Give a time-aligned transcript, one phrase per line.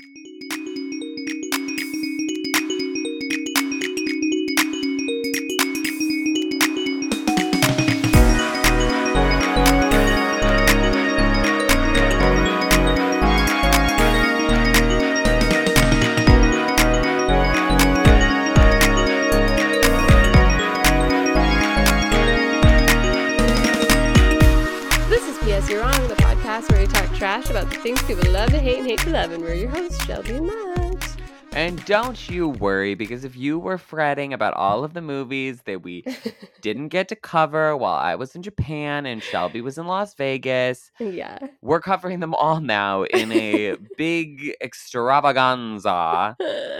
[0.00, 0.27] This
[31.88, 36.04] don't you worry, because if you were fretting about all of the movies that we
[36.60, 40.90] didn't get to cover while I was in Japan and Shelby was in Las Vegas,
[40.98, 41.38] yeah.
[41.62, 46.36] we're covering them all now in a big extravaganza.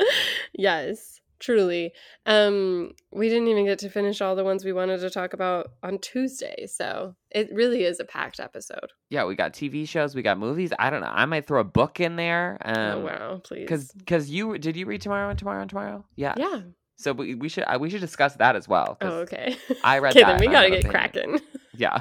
[0.52, 1.92] yes, truly.
[2.26, 5.72] Um, we didn't even get to finish all the ones we wanted to talk about
[5.82, 8.92] on Tuesday, so it really is a packed episode.
[9.10, 10.72] Yeah, we got TV shows, we got movies.
[10.78, 11.10] I don't know.
[11.12, 12.58] I might throw a book in there.
[12.64, 13.62] Um, oh wow, please.
[13.62, 16.04] Because because you did you read tomorrow and tomorrow and tomorrow?
[16.16, 16.34] Yeah.
[16.36, 16.60] yeah.
[16.96, 18.98] So we, we should we should discuss that as well.
[19.00, 19.56] Oh, okay.
[19.84, 21.40] I read okay, then we gotta get cracking.
[21.74, 22.00] Yeah.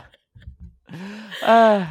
[1.44, 1.86] Uh,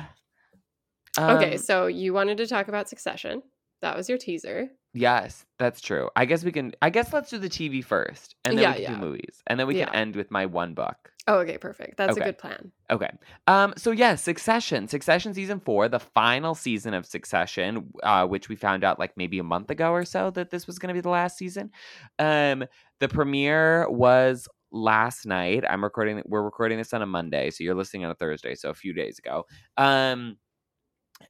[1.17, 3.43] okay, um, so you wanted to talk about Succession.
[3.81, 4.71] That was your teaser.
[4.97, 6.09] Yes, that's true.
[6.17, 6.73] I guess we can.
[6.81, 8.99] I guess let's do the TV first, and then Yeah, we can yeah.
[9.01, 9.87] do movies, and then we Yeah.
[9.87, 11.13] can end with my one book.
[11.29, 11.97] Oh, okay, perfect.
[11.97, 12.21] That's Okay.
[12.23, 12.73] a good plan.
[12.91, 13.11] Okay.
[13.47, 13.75] Um.
[13.77, 14.89] So yes, Succession.
[14.89, 19.39] Succession season four, the final season of Succession, uh, which we found out like maybe
[19.39, 21.71] a month ago or so that this was going to be the last season.
[22.19, 22.65] Um.
[23.01, 25.65] The premiere was last night.
[25.69, 26.23] I'm recording.
[26.25, 28.95] We're recording this on a Monday, so you're listening on a Thursday, so a few
[28.95, 29.45] days ago.
[29.77, 30.39] Um.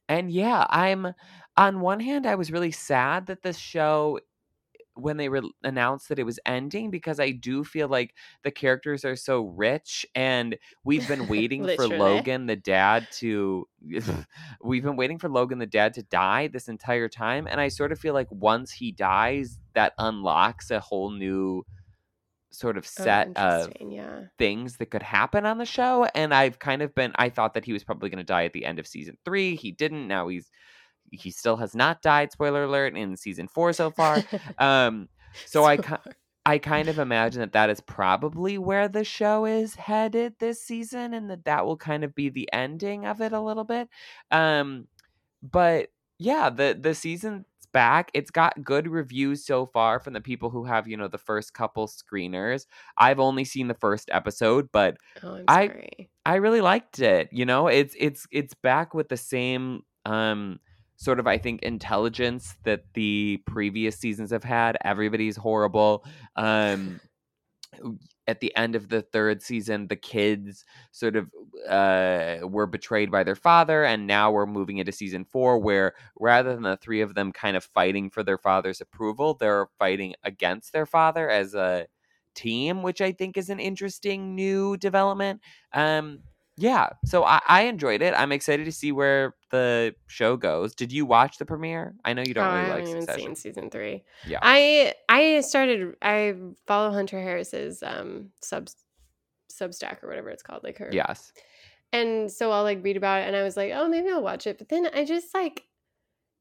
[0.09, 1.13] And yeah, I'm.
[1.57, 4.19] On one hand, I was really sad that this show
[4.95, 9.05] when they re- announced that it was ending because I do feel like the characters
[9.05, 13.67] are so rich and we've been waiting for Logan the dad to
[14.63, 17.91] we've been waiting for Logan the dad to die this entire time and I sort
[17.91, 21.63] of feel like once he dies that unlocks a whole new
[22.51, 24.25] sort of Oh, set of yeah.
[24.37, 27.65] things that could happen on the show and I've kind of been I thought that
[27.65, 30.27] he was probably going to die at the end of season 3 he didn't now
[30.27, 30.49] he's
[31.11, 34.21] he still has not died spoiler alert in season 4 so far
[34.59, 35.07] um
[35.45, 36.11] so I ki-
[36.45, 41.13] I kind of imagine that that is probably where the show is headed this season,
[41.13, 43.89] and that that will kind of be the ending of it a little bit.
[44.31, 44.87] Um,
[45.43, 48.09] but yeah, the the season's back.
[48.13, 51.53] It's got good reviews so far from the people who have you know the first
[51.53, 52.65] couple screeners.
[52.97, 55.67] I've only seen the first episode, but Oh, I-
[56.25, 57.29] I really liked it.
[57.31, 60.59] You know, it's it's it's back with the same um
[60.97, 64.77] sort of I think intelligence that the previous seasons have had.
[64.83, 66.05] Everybody's horrible.
[66.35, 66.99] Um
[68.27, 71.29] at the end of the third season, the kids sort of
[71.67, 76.53] uh, were betrayed by their father, and now we're moving into season four, where rather
[76.53, 80.73] than the three of them kind of fighting for their father's approval, they're fighting against
[80.73, 81.87] their father as a
[82.35, 85.41] team, which I think is an interesting new development.
[85.73, 86.19] Um,
[86.59, 88.15] yeah, so I, I enjoyed it.
[88.17, 90.73] I'm excited to see where the show goes.
[90.73, 91.93] Did you watch the premiere?
[92.03, 93.21] I know you don't oh, really I like even Succession.
[93.21, 94.03] seen season three.
[94.25, 94.39] Yeah.
[94.41, 96.33] I I started I
[96.65, 98.69] follow Hunter Harris's um sub
[99.51, 100.89] Substack or whatever it's called, like her.
[100.91, 101.31] Yes.
[101.93, 104.47] And so I'll like read about it and I was like, oh maybe I'll watch
[104.47, 104.57] it.
[104.57, 105.63] But then I just like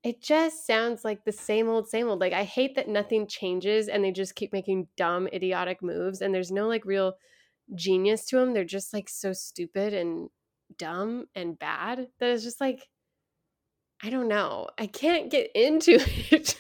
[0.03, 2.21] it just sounds like the same old, same old.
[2.21, 6.35] Like I hate that nothing changes and they just keep making dumb, idiotic moves and
[6.35, 7.17] there's no like real
[7.75, 8.53] genius to them.
[8.55, 10.29] They're just like so stupid and
[10.79, 12.89] dumb and bad that it's just like
[14.03, 14.69] I don't know.
[14.79, 15.93] I can't get into
[16.31, 16.57] it.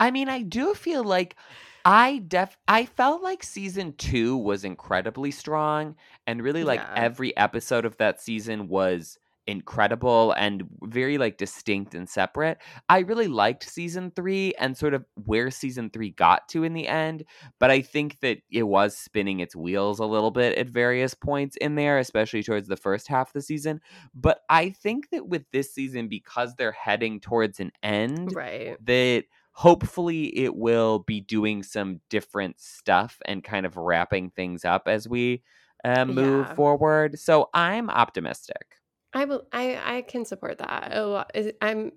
[0.00, 1.36] I mean, I do feel like
[1.84, 6.94] I def I felt like season 2 was incredibly strong and really like Yeah.
[6.96, 12.58] every episode of that season was incredible and very like distinct and separate.
[12.88, 16.86] I really liked season 3 and sort of where season 3 got to in the
[16.86, 17.24] end,
[17.58, 21.56] but I think that it was spinning its wheels a little bit at various points
[21.56, 23.80] in there, especially towards the first half of the season.
[24.14, 28.76] But I think that with this season because they're heading towards an end, right.
[28.86, 34.88] that hopefully it will be doing some different stuff and kind of wrapping things up
[34.88, 35.42] as we
[35.84, 36.54] uh, move Yeah.
[36.54, 37.18] forward.
[37.18, 38.76] So I'm optimistic.
[39.14, 39.46] I will.
[39.52, 40.92] I I can support that.
[41.34, 41.92] Is- I'm.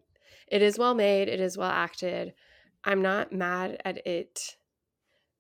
[0.48, 1.28] It is well made.
[1.28, 2.34] It is well acted.
[2.84, 4.58] I'm not mad at it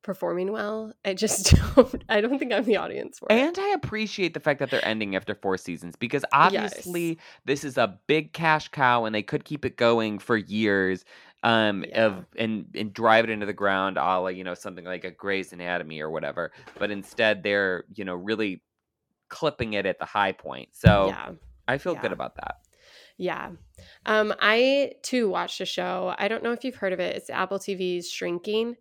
[0.01, 0.93] performing well.
[1.03, 2.03] I just don't.
[2.09, 3.33] I don't think I'm the audience for it.
[3.35, 7.77] And I appreciate the fact that they're ending after four seasons because obviously this is
[7.77, 11.05] a big cash cow and they could keep it going for years.
[11.43, 12.05] Um, Yeah.
[12.05, 15.11] of and and drive it into the ground, a la you know something like a
[15.11, 16.51] Grey's Anatomy or whatever.
[16.79, 18.63] But instead, they're you know really
[19.29, 20.69] clipping it at the high point.
[20.71, 21.31] So yeah.
[21.67, 22.57] I feel good about that.
[23.17, 23.51] Yeah.
[24.05, 26.13] Um, I too watched a show.
[26.17, 27.15] I don't know if you've heard of it.
[27.15, 28.75] It's Apple TV's Shrinking.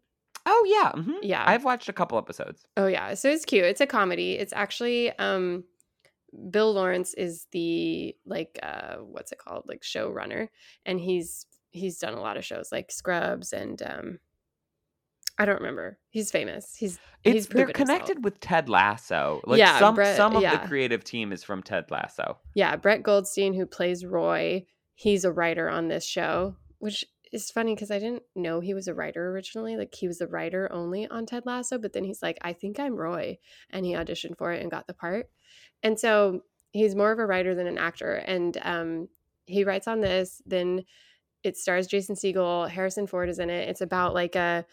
[0.46, 1.18] Oh yeah, mhm.
[1.22, 1.42] Yeah.
[1.46, 2.66] I've watched a couple episodes.
[2.76, 3.14] Oh yeah.
[3.14, 3.64] So it's cute.
[3.64, 4.34] It's a comedy.
[4.34, 5.64] It's actually um
[6.50, 9.64] Bill Lawrence is the like uh what's it called?
[9.66, 10.48] Like showrunner.
[10.84, 14.18] And he's he's done a lot of shows like Scrubs and um
[15.38, 15.98] I don't remember.
[16.10, 16.76] He's famous.
[16.76, 17.98] He's It's he's they're proven himself.
[18.06, 19.40] connected with Ted Lasso.
[19.44, 20.56] Like Yeah, some Brett- some of yeah.
[20.62, 22.38] the creative team is from Ted Lasso.
[22.54, 24.64] Yeah, Brett Goldstein, who plays Roy,
[24.94, 28.86] he's a writer on this show, which is funny because I didn't know he was
[28.86, 29.76] a writer originally.
[29.76, 32.78] Like he was a writer only on Ted Lasso, but then he's like, I think
[32.78, 33.38] I'm Roy,
[33.70, 35.28] and he auditioned for it and got the part.
[35.82, 39.08] And so he's more of a writer than an actor, and um,
[39.46, 40.40] he writes on this.
[40.46, 40.84] Then
[41.42, 43.68] it stars Jason Segel, Harrison Ford is in it.
[43.68, 44.64] It's about like a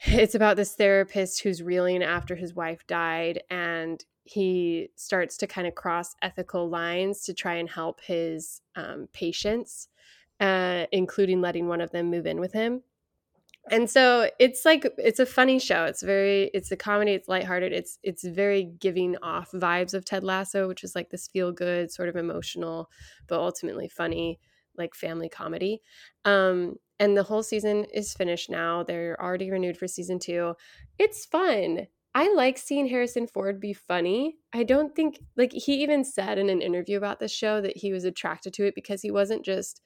[0.00, 5.68] it's about this therapist who's reeling after his wife died and he starts to kind
[5.68, 9.88] of cross ethical lines to try and help his um, patients
[10.40, 12.82] uh, including letting one of them move in with him.
[13.68, 15.86] And so it's like it's a funny show.
[15.86, 17.12] It's very it's a comedy.
[17.12, 17.72] It's lighthearted.
[17.72, 21.90] It's it's very giving off vibes of ted lasso which is like this feel good
[21.90, 22.90] sort of emotional
[23.26, 24.38] but ultimately funny
[24.78, 25.82] like family comedy.
[26.24, 30.54] Um and the whole season is finished now they're already renewed for season two
[30.98, 31.86] it's fun.
[32.14, 34.36] I like seeing harrison ford be funny.
[34.54, 37.92] I don't think like he even said in an interview about this show that he
[37.92, 39.82] was attracted to it because he wasn't just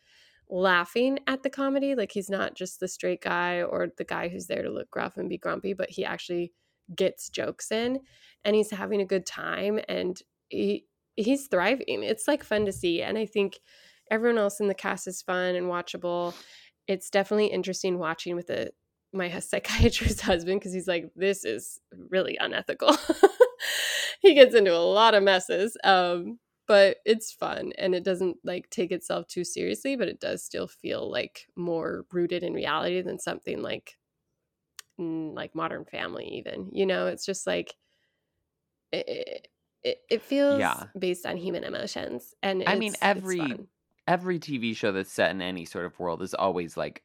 [0.48, 4.46] laughing at the comedy like he's not just the straight guy or the guy who's
[4.46, 6.52] there to look gruff and be grumpy but he actually
[6.96, 8.00] gets jokes in
[8.44, 10.84] and he's having a good time and he
[11.16, 12.02] he's thriving.
[12.02, 13.58] It's like fun to see and i think
[14.10, 16.34] everyone else in the cast is fun and watchable
[16.90, 18.70] it's definitely interesting watching with a
[19.12, 22.94] my psychiatrist husband because he's like this is really unethical
[24.20, 28.68] he gets into a lot of messes um but it's fun and it doesn't like
[28.70, 33.18] take itself too seriously but it does still feel like more rooted in reality than
[33.18, 33.96] something like
[34.98, 37.74] like modern family even you know it's just like
[38.92, 39.48] it,
[39.82, 40.84] it, it feels Yeah.
[40.98, 43.68] based on human emotions and I mean, every- fun.
[44.06, 47.02] Every TV show that's set in any sort of world is always like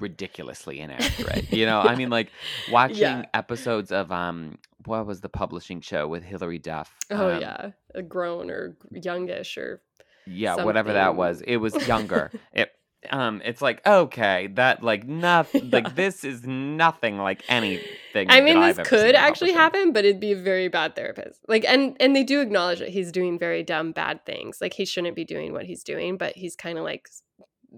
[0.00, 1.46] ridiculously inaccurate.
[1.52, 2.30] you know, I mean like
[2.70, 3.22] watching Yeah.
[3.34, 6.94] episodes of um what was the publishing show with Hilary Duff?
[7.10, 9.80] oh Um, yeah a grown or youngish or
[10.26, 11.42] Yeah, whatever that was.
[11.46, 12.30] It was younger.
[12.52, 12.70] it
[13.10, 15.70] um it's like okay, that like nothing Yeah.
[15.72, 20.20] like this is nothing like anything I mean, I've this could actually happen, but it'd
[20.20, 21.40] be a very bad therapist.
[21.48, 24.60] Like, and and they do acknowledge that he's doing very dumb, bad things.
[24.60, 27.08] Like, he shouldn't be doing what he's doing, but he's kind of like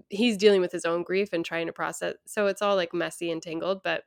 [0.09, 2.13] he's dealing with his own grief and trying to process.
[2.25, 3.81] So it's all like messy and tangled.
[3.83, 4.03] But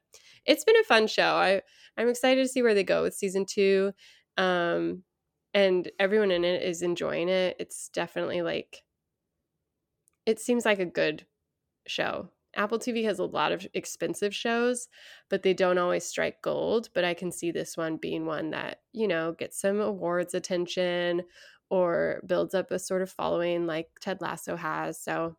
[0.47, 1.35] it's been a fun show.
[1.35, 1.63] I
[1.97, 3.93] I'm excited to see where they go with season two.
[4.37, 5.03] Um,
[5.53, 7.57] and everyone in it is enjoying it.
[7.59, 8.83] It's definitely like
[10.27, 11.27] it seems like a good
[11.87, 12.31] show.
[12.57, 14.89] Apple TV has a lot of expensive shows,
[15.29, 16.89] but they don't always strike gold.
[16.95, 21.23] But I can see this one being one that, you know, gets some awards attention
[21.71, 25.01] or builds up a sort of following like Ted Lasso has.
[25.01, 25.37] So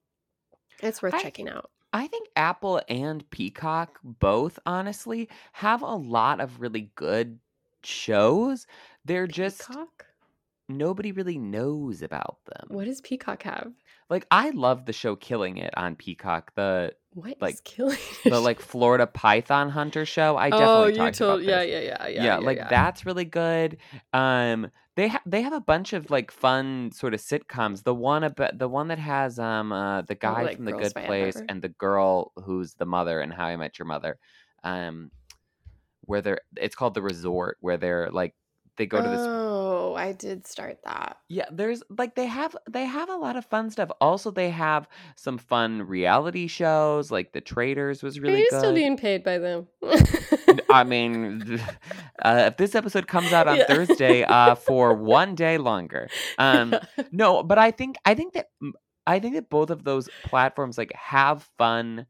[0.82, 1.70] it's worth I- checking out.
[1.94, 7.38] I think Apple and Peacock both honestly have a lot of really good
[7.84, 8.66] shows.
[9.04, 9.70] They're just
[10.70, 12.68] nobody really knows about them.
[12.70, 13.74] What does Peacock have?
[14.12, 18.42] Like I love the show Killing It on Peacock, the What is Like, killing the
[18.42, 20.36] like Florida Python Hunter show.
[20.36, 21.72] I definitely oh, you talked told about yeah, this.
[21.72, 23.78] yeah, yeah, yeah, yeah, like that's really good.
[24.12, 27.84] Um, they ha- they have a bunch of like fun sort of sitcoms.
[27.86, 30.74] The one about the one that has um uh, the guy Oh, like from The
[30.74, 34.20] Good Place and the girl who's the mother and How I Met Your Mother,
[34.66, 35.10] um,
[36.02, 38.36] where they're it's called The Resort, where they're like
[38.76, 39.26] they go to this
[39.92, 41.18] Oh, I did start that.
[41.28, 43.90] yeah, there's like they have they have a lot of fun stuff.
[44.00, 47.12] Also, they have some fun reality shows.
[47.12, 48.60] Like The Traitors was really Are you good.
[48.60, 49.68] still being paid by them?
[50.70, 51.60] I mean,
[52.24, 53.68] uh, if this episode comes out on Yeah.
[53.68, 56.10] Thursday, uh, for one day longer.
[56.38, 56.76] Um,
[57.12, 58.48] no, but I think I think that
[59.08, 62.06] I think that both of those platforms like have fun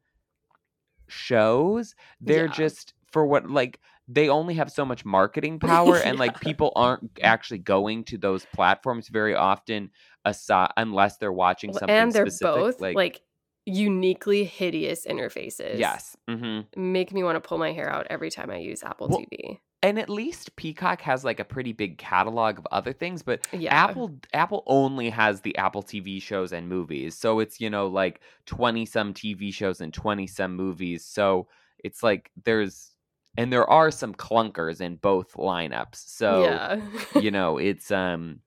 [1.07, 1.95] shows.
[2.19, 2.51] They're Yeah.
[2.51, 3.79] just for what like
[4.13, 8.45] they only have so much marketing power and like people aren't actually going to those
[8.47, 9.89] platforms very often
[10.25, 13.21] aside unless they're watching something and they're specific both like,
[13.65, 15.77] uniquely hideous interfaces.
[15.77, 19.07] yes hmm Make me want to pull my hair out every time I use Apple
[19.07, 19.59] Well, TV.
[19.83, 23.71] and at least Peacock has like a pretty big catalog of other things, but Yeah.
[23.73, 27.17] Apple Apple only has the Apple TV shows and movies.
[27.17, 31.05] So it's, you know, like 20 some TV shows and 20 some movies.
[31.05, 31.47] So
[31.79, 32.90] it's like there's
[33.37, 35.95] and there are some clunkers in both lineups.
[35.95, 36.81] So, yeah.
[37.21, 38.39] you know, it's um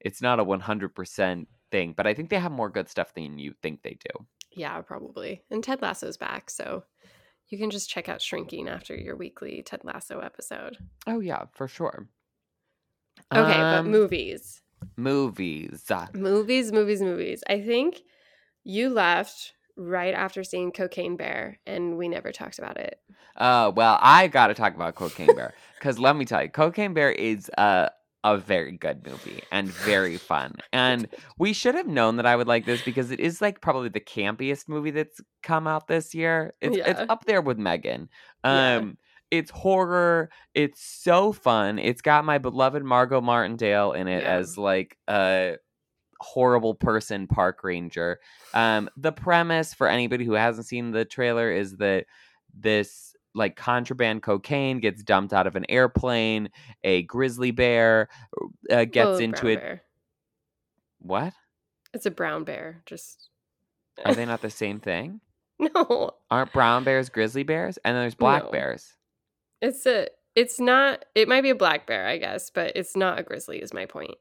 [0.00, 3.54] it's not a 100% thing, but I think they have more good stuff than you
[3.62, 4.26] think they do.
[4.52, 5.42] Yeah, probably.
[5.50, 6.84] And Ted Lasso's back, so
[7.48, 10.76] you can just check out Shrinking after your weekly Ted Lasso episode.
[11.06, 12.08] Oh yeah, for sure.
[13.32, 14.60] Okay, but Um, movies.
[14.96, 15.84] movies.
[16.14, 17.42] Movies, movies, movies.
[17.48, 18.02] I think
[18.62, 22.98] you left right after seeing Cocaine Bear and we never talked about it.
[23.36, 26.94] Uh, well, I got to talk about Cocaine Bear because let me tell you, Cocaine
[26.94, 27.88] Bear is uh,
[28.22, 30.54] a very good movie and very fun.
[30.72, 33.88] And we should have known that I would like this because it is like probably
[33.88, 36.54] the campiest movie that's come out this year.
[36.60, 38.08] It's it's up there with Megan.
[38.44, 38.76] Yeah.
[38.76, 38.98] Um,
[39.30, 40.30] it's horror.
[40.54, 41.78] It's so fun.
[41.78, 44.30] It's got my beloved Margot Martindale in it Yeah.
[44.36, 45.56] as like a
[46.20, 48.20] horrible person park ranger.
[48.52, 52.06] Um, the premise for anybody who hasn't seen the trailer is that
[52.56, 56.50] this like contraband cocaine gets dumped out of an airplane.
[56.84, 58.08] A grizzly bear
[58.70, 59.60] uh, gets into it.
[59.60, 59.82] bear.
[61.00, 61.34] What
[61.92, 62.82] It's a brown bear.
[62.86, 63.28] Just
[64.04, 65.20] are they not the same thing?
[65.58, 66.12] no.
[66.30, 67.78] Aren't brown bears grizzly bears?
[67.84, 68.50] And then there's black No.
[68.50, 68.94] bears.
[69.60, 70.08] It's a.
[70.34, 71.04] It's not.
[71.14, 73.62] It might be a black bear, I guess, but it's not a grizzly.
[73.62, 74.14] Is my point.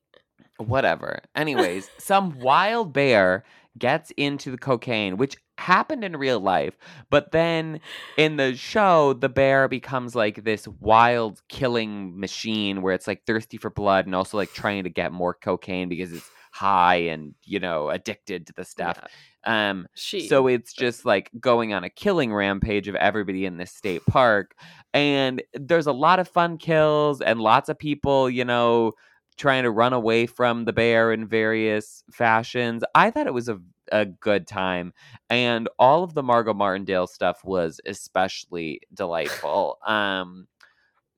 [0.68, 1.20] Whatever.
[1.36, 3.44] Anyways, some wild bear
[3.78, 6.78] gets into the cocaine, which happened in real life,
[7.10, 7.80] but then
[8.18, 13.58] in the show, the bear becomes like this wild killing machine where it's like thirsty
[13.58, 17.60] for blood and also like trying to get more cocaine because it's high and you
[17.60, 19.00] know addicted to the stuff.
[19.02, 19.70] Yeah.
[19.70, 20.28] Um, She.
[20.28, 24.56] so it's just like going on a killing rampage of everybody in this state park.
[24.94, 28.94] And there's a lot of fun kills and lots of people, you know,
[29.38, 32.84] trying to run away from the bear in various fashions.
[32.96, 33.60] I thought it was a,
[33.92, 34.94] a good time.
[35.30, 39.78] And all of the Margot Martindale stuff was especially delightful.
[39.86, 40.48] um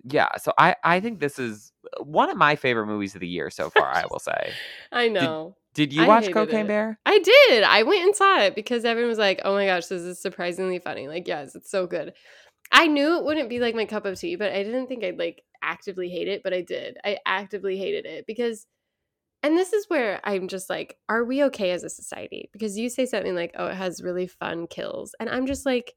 [0.07, 3.49] yeah, so I, I think this is one of my favorite movies of the year
[3.49, 4.53] so far, I will say.
[4.91, 5.55] I know.
[5.73, 6.67] Did you I watch Cocaine it.
[6.67, 6.99] Bear?
[7.05, 7.63] I did.
[7.63, 10.79] I went and saw it because everyone was like, "Oh my gosh, this is surprisingly
[10.79, 12.13] funny." Like, yes, it's so good.
[12.71, 15.19] I knew it wouldn't be like my cup of tea, but I didn't think I'd
[15.19, 16.97] like actively hate it, but I did.
[17.03, 18.65] I actively hated it because
[19.43, 22.49] and this is where I'm just like, are we okay as a society?
[22.51, 25.93] Because you say something like, "Oh, it has really fun kills." And I'm just like,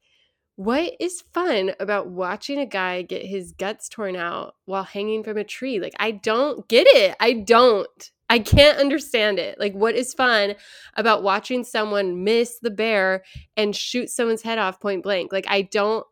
[0.57, 5.39] what is fun about watching a guy get his guts torn out while hanging from
[5.39, 5.81] a tree?
[5.81, 7.17] Like, I don't get it.
[7.21, 8.11] I don't.
[8.29, 9.59] I can't understand it.
[9.61, 10.55] Like, what is fun
[10.97, 13.23] about watching someone miss the bear
[13.57, 15.33] and shoot someone's head off point blank?
[15.33, 16.05] Like, I don't,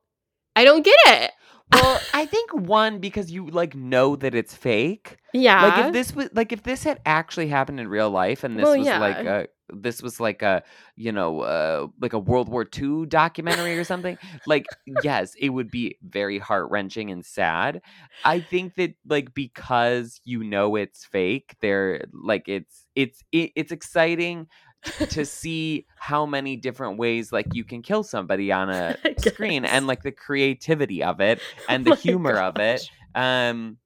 [0.56, 1.32] I don't get it.
[1.72, 5.18] Well, I think one because you like know that it's fake.
[5.32, 5.62] Yeah.
[5.62, 8.64] Like if this was like if this had actually happened in real life and this
[8.64, 10.62] Well, was like a this was like a
[10.94, 14.66] you know uh like a World War II documentary or something, like
[15.02, 17.82] yes, it would be very heart-wrenching and sad.
[18.24, 23.72] I think that like because you know it's fake, they're like it's it's it, it's
[23.72, 24.46] exciting
[25.10, 29.86] to see how many different ways like you can kill somebody on a screen and
[29.86, 33.78] like the creativity of it and Oh the my humor of it um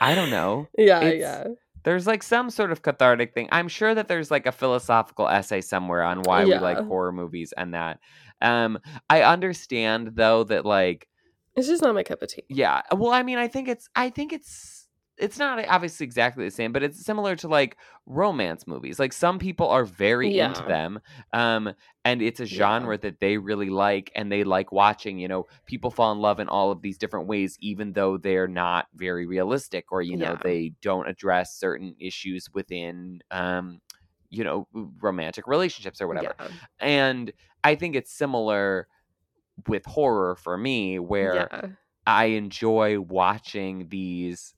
[0.00, 0.68] i don't know.
[0.76, 1.52] Yeah, it's- yeah.
[1.84, 3.48] there's like some sort of cathartic thing.
[3.52, 7.52] I'm sure that there's like a philosophical essay somewhere on why we like horror movies
[7.56, 7.98] and that
[8.40, 8.78] um
[9.10, 11.08] i understand though that like
[11.56, 12.44] It's just not my cup of tea.
[12.48, 14.77] yeah well i mean i think it's i think it's
[15.18, 19.38] it's not obviously exactly the same but it's similar to like romance movies like some
[19.38, 21.00] people are very into them
[21.32, 21.72] um
[22.04, 22.58] and it's a Yeah.
[22.58, 26.40] genre that they really like and they like watching you know people fall in love
[26.40, 30.32] in all of these different ways even though they're not very realistic or you know
[30.32, 30.40] Yeah.
[30.42, 33.80] they don't address certain issues within um
[34.30, 34.68] you know
[35.00, 36.48] romantic relationships or whatever Yeah.
[36.80, 37.32] and
[37.64, 38.86] i think it's similar
[39.66, 41.68] with horror for me where yeah.
[42.06, 44.54] I enjoy watching these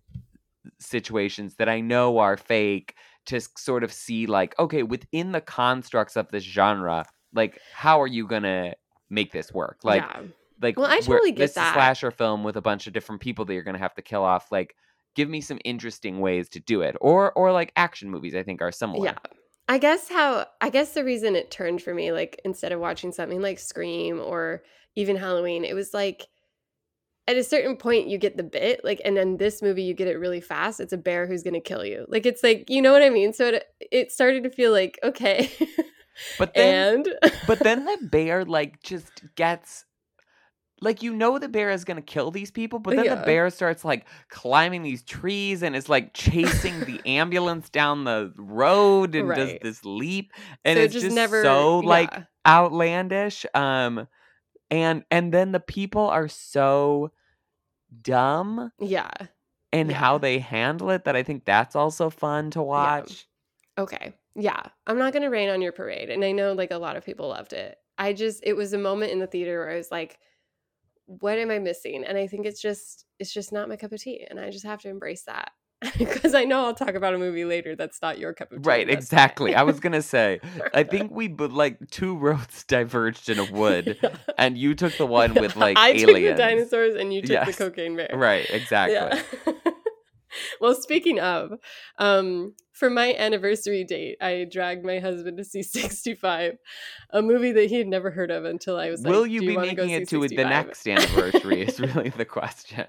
[0.79, 2.95] situations that I know are fake
[3.27, 8.07] to sort of see like okay within the constructs of this genre like how are
[8.07, 8.75] you to
[9.09, 10.23] make this work like yeah.
[10.61, 11.75] like Well, I totally get this that.
[11.75, 14.51] slasher film with a bunch of different people that you're to have to kill off
[14.51, 14.75] like
[15.15, 18.63] give me some interesting ways to do it or or like action movies I think
[18.63, 19.19] are similar Yeah.
[19.71, 23.13] I guess how I guess the reason it turned for me, like instead of watching
[23.13, 24.65] something like Scream or
[24.97, 26.27] even Halloween, it was like
[27.29, 30.09] at a certain point you get the bit, like, and then this movie you get
[30.09, 30.81] it really fast.
[30.81, 32.07] It's a bear who's gonna kill you.
[32.09, 33.33] Like it's like you know what I mean.
[33.33, 35.51] So it it started to feel like okay,
[36.39, 37.09] but then and
[37.43, 39.85] but then the bear like just gets
[40.83, 43.15] like you know the bear is gonna kill these people, but then Yeah.
[43.17, 48.33] the bear starts like climbing these trees and is like chasing the ambulance down the
[48.39, 50.33] road and does this leap
[50.65, 52.11] and so it it's just just never so like
[52.47, 53.45] outlandish.
[53.55, 54.09] Um
[54.71, 57.13] and and then the people are so
[58.03, 59.11] dumb yeah.
[59.73, 59.97] and Yeah.
[59.97, 63.27] how they handle it that I think that's also fun to watch.
[63.79, 64.15] Okay.
[64.37, 66.09] Yeah, I'm not going to rain on your parade.
[66.09, 67.77] And I know like a lot of people loved it.
[67.99, 70.19] I just it was a moment in the theater where I was like
[71.07, 72.05] what am I missing?
[72.05, 74.65] And I think it's just it's just not my cup of tea and I just
[74.65, 75.51] have to embrace that.
[75.99, 78.69] because I know I'll talk about a movie later that's not your cup of tea.
[78.69, 79.55] Right, exactly.
[79.55, 80.41] I was gonna say,
[80.75, 84.17] I think we but like two roads diverged in a wood, yeah.
[84.37, 86.07] and you took the one with like I aliens.
[86.07, 87.47] took the dinosaurs, and you took yes.
[87.57, 88.11] the cocaine bear.
[88.13, 88.95] Right, exactly.
[88.95, 89.53] Yeah.
[90.61, 91.53] well, speaking of,
[91.99, 96.59] um, for my anniversary date, I dragged my husband to see 65,
[97.11, 99.41] a movie that he had never heard of until I was like, Will like, you
[99.41, 101.63] be you making it to the next anniversary?
[101.63, 102.87] is really the question.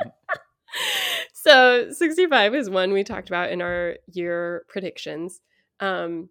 [1.44, 5.42] So 65 is one we talked about in our year predictions.
[5.80, 6.30] Um,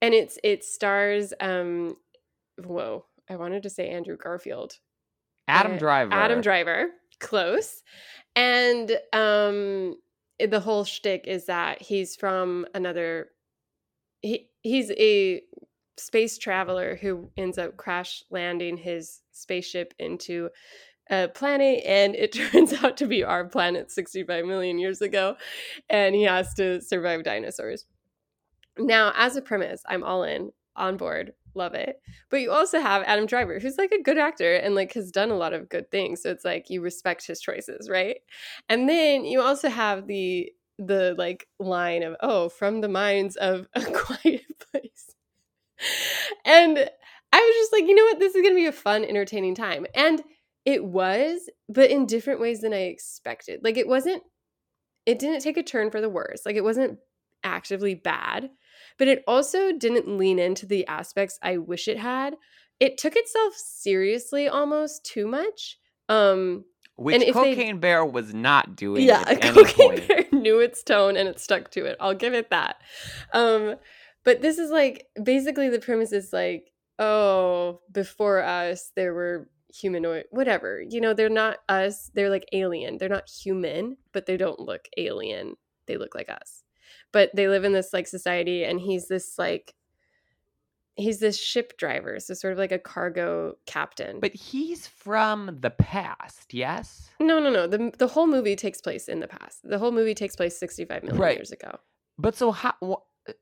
[0.00, 1.96] and it's it stars um
[2.64, 4.78] whoa, I wanted to say Andrew Garfield.
[5.48, 6.14] Adam uh, Driver.
[6.14, 6.88] Adam Driver.
[7.20, 7.82] Close.
[8.34, 9.96] And um
[10.38, 13.28] the whole shtick is that he's from another
[14.22, 15.42] he he's a
[15.98, 20.48] space traveler who ends up crash landing his spaceship into
[21.12, 25.36] Uh, a planet and it turns out to be our planet 65 million years ago
[25.90, 27.84] and he has to survive dinosaurs.
[28.78, 32.00] Now as a premise i'm all in on board love it.
[32.30, 35.30] But you also have adam driver who's like a good actor and like has done
[35.30, 38.16] a lot of good things so it's like you respect his choices right?
[38.70, 43.68] And then you also have the the like line of oh from the minds of
[43.74, 45.14] a quiet place.
[46.46, 46.78] And
[47.34, 48.18] i was just like you know what?
[48.18, 49.86] This is going to be a fun entertaining time.
[49.94, 50.22] And
[50.64, 53.60] it was, but in different ways than I expected.
[53.62, 54.22] Like it wasn't
[55.04, 56.42] it didn't take a turn for the worse.
[56.46, 56.98] Like it wasn't
[57.42, 58.50] actively bad,
[58.98, 62.36] but it also didn't lean into the aspects I wish it had.
[62.78, 65.78] It took itself seriously almost too much.
[66.08, 66.64] Um
[66.96, 69.04] which Cocaine they, Bear was not doing.
[69.04, 70.08] Yeah, Cocaine point.
[70.08, 71.96] Bear knew its tone and it stuck to it.
[72.00, 72.76] I'll give it that.
[73.32, 73.76] Um,
[74.24, 80.24] but this is like basically the premise is like, oh, before us there were humanoid
[80.30, 84.60] whatever you know they're not us they're like alien they're not human but they don't
[84.60, 85.56] look alien
[85.86, 86.62] they look like us.
[87.12, 89.74] But they live in this like society and he's this like
[90.94, 94.20] he's this ship driver so sort of like a cargo captain.
[94.20, 97.10] But he's from the past yes?
[97.20, 99.60] No no no the, the whole movie takes place in the past.
[99.64, 101.36] The whole movie takes place 65 million right.
[101.36, 101.78] years ago.
[102.18, 103.32] But so how wh- uh,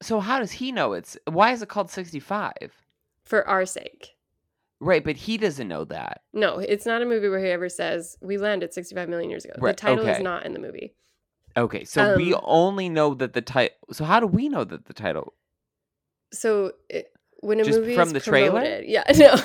[0.00, 2.54] so how does he know it's why is it called 65
[3.24, 4.10] for our sake
[4.82, 6.22] Right, but he doesn't know that.
[6.32, 9.54] No, it's not a movie where he ever says we landed 65 million years ago.
[9.58, 10.16] Right, the title okay.
[10.16, 10.96] is not in the movie.
[11.56, 13.76] Okay, so um, we only know that the title.
[13.92, 15.34] So how do we know that the title?
[16.32, 19.36] So it, when a Just movie from is the promoted, trailer, yeah, no.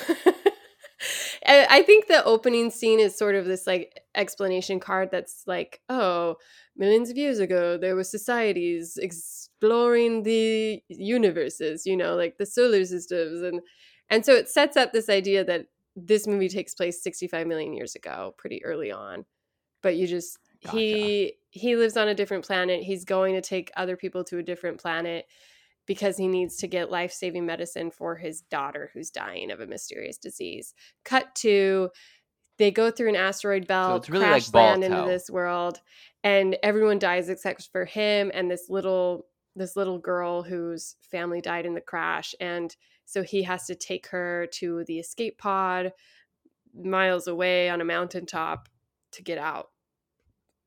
[1.45, 6.37] I think the opening scene is sort of this like explanation card that's like, oh,
[6.75, 12.83] millions of years ago there were societies exploring the universes, you know, like the solar
[12.85, 13.61] systems and
[14.09, 15.65] and so it sets up this idea that
[15.95, 19.25] this movie takes place 65 million years ago, pretty early on.
[19.81, 20.77] But you just gotcha.
[20.77, 22.83] he he lives on a different planet.
[22.83, 25.25] He's going to take other people to a different planet
[25.87, 30.17] because he needs to get life-saving medicine for his daughter who's dying of a mysterious
[30.17, 30.73] disease.
[31.03, 31.89] Cut to
[32.57, 35.79] they go through an asteroid belt, so really crash like land into this world,
[36.23, 41.65] and everyone dies except for him and this little this little girl whose family died
[41.65, 42.75] in the crash and
[43.07, 45.93] so he has to take her to the escape pod
[46.75, 48.67] miles away on a mountaintop
[49.13, 49.69] to get out.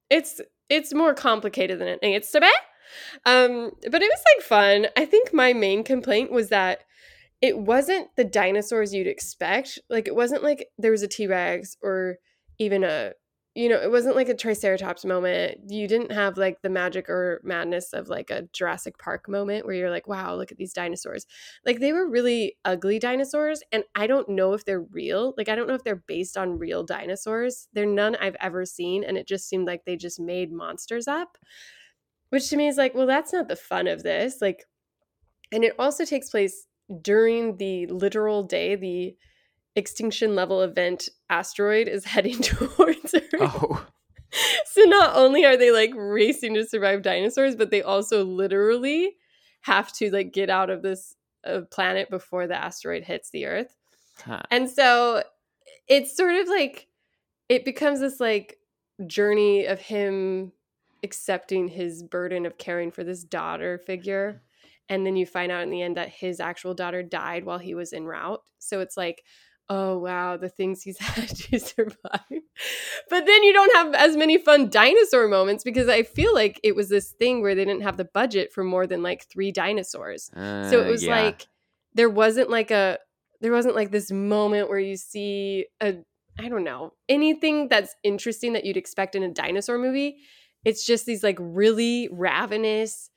[0.08, 2.50] It's it's more complicated than it needs to be.
[3.26, 4.86] Um, but it was like fun.
[4.96, 6.80] I think my main complaint was that
[7.42, 9.78] it wasn't the dinosaurs you'd expect.
[9.90, 12.16] Like it wasn't like there was a T-Rex or
[12.58, 13.12] even a
[13.54, 15.58] you know, it wasn't like a Triceratops moment.
[15.68, 19.74] You didn't have like the magic or madness of like a Jurassic Park moment where
[19.74, 21.26] you're like, wow, look at these dinosaurs.
[21.66, 23.62] Like they were really ugly dinosaurs.
[23.72, 25.34] And I don't know if they're real.
[25.36, 27.66] Like, I don't know if they're based on real dinosaurs.
[27.72, 29.02] They're none I've ever seen.
[29.02, 31.36] And it just seemed like they just made monsters up,
[32.28, 34.40] which to me is like, well, that's not the fun of this.
[34.40, 34.64] Like,
[35.50, 36.68] and it also takes place
[37.02, 39.16] during the literal day, the
[39.76, 43.34] extinction level event asteroid is heading towards Earth.
[43.40, 43.86] Oh.
[44.64, 49.16] So not only are they like racing to survive dinosaurs, but they also literally
[49.62, 53.76] have to like get out of this uh, planet before the asteroid hits the Earth.
[54.24, 54.42] Huh.
[54.52, 55.24] And so
[55.88, 56.86] it's sort of like
[57.48, 58.58] it becomes this like
[59.06, 60.52] journey of him
[61.02, 64.42] accepting his burden of caring for this daughter figure.
[64.88, 67.74] And then you find out in the end that his actual daughter died while he
[67.74, 68.42] was en route.
[68.58, 69.22] So it's like,
[69.70, 72.42] oh wow, the things he's had to survive.
[73.08, 76.76] But then you don't have as many fun dinosaur moments because I feel like it
[76.76, 80.30] was this thing where they didn't have the budget for more than like three dinosaurs.
[80.36, 81.22] Uh, so it was yeah.
[81.22, 81.46] like
[81.94, 82.98] there wasn't like a
[83.40, 85.98] there wasn't like this moment where you see a
[86.38, 90.16] I don't know, anything that's interesting that you'd expect in a dinosaur movie.
[90.64, 93.09] It's just these like really ravenous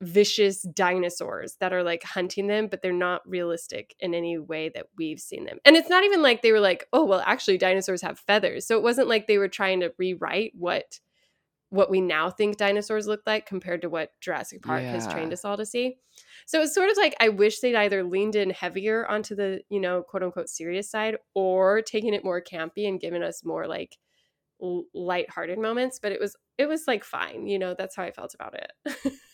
[0.00, 4.86] vicious dinosaurs that are like hunting them, but they're not realistic in any way that
[4.96, 5.58] we've seen them.
[5.64, 8.66] And it's not even like they were like, oh, well, actually dinosaurs have feathers.
[8.66, 11.00] So it wasn't like they were trying to rewrite what
[11.70, 15.44] what we now think dinosaurs look like compared to what Jurassic Park has trained us
[15.44, 15.96] all to see.
[16.46, 19.80] So it's sort of like I wish they'd either leaned in heavier onto the, you
[19.80, 23.98] know, quote unquote serious side or taken it more campy and given us more like
[24.62, 28.12] l- lighthearted moments, but it was it was like fine, you know, that's how I
[28.12, 29.12] felt about it.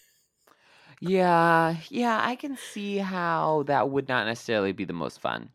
[1.01, 5.51] Yeah, yeah, I can see how that would not necessarily be the most fun.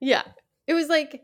[0.00, 0.22] Yeah.
[0.66, 1.22] It was like,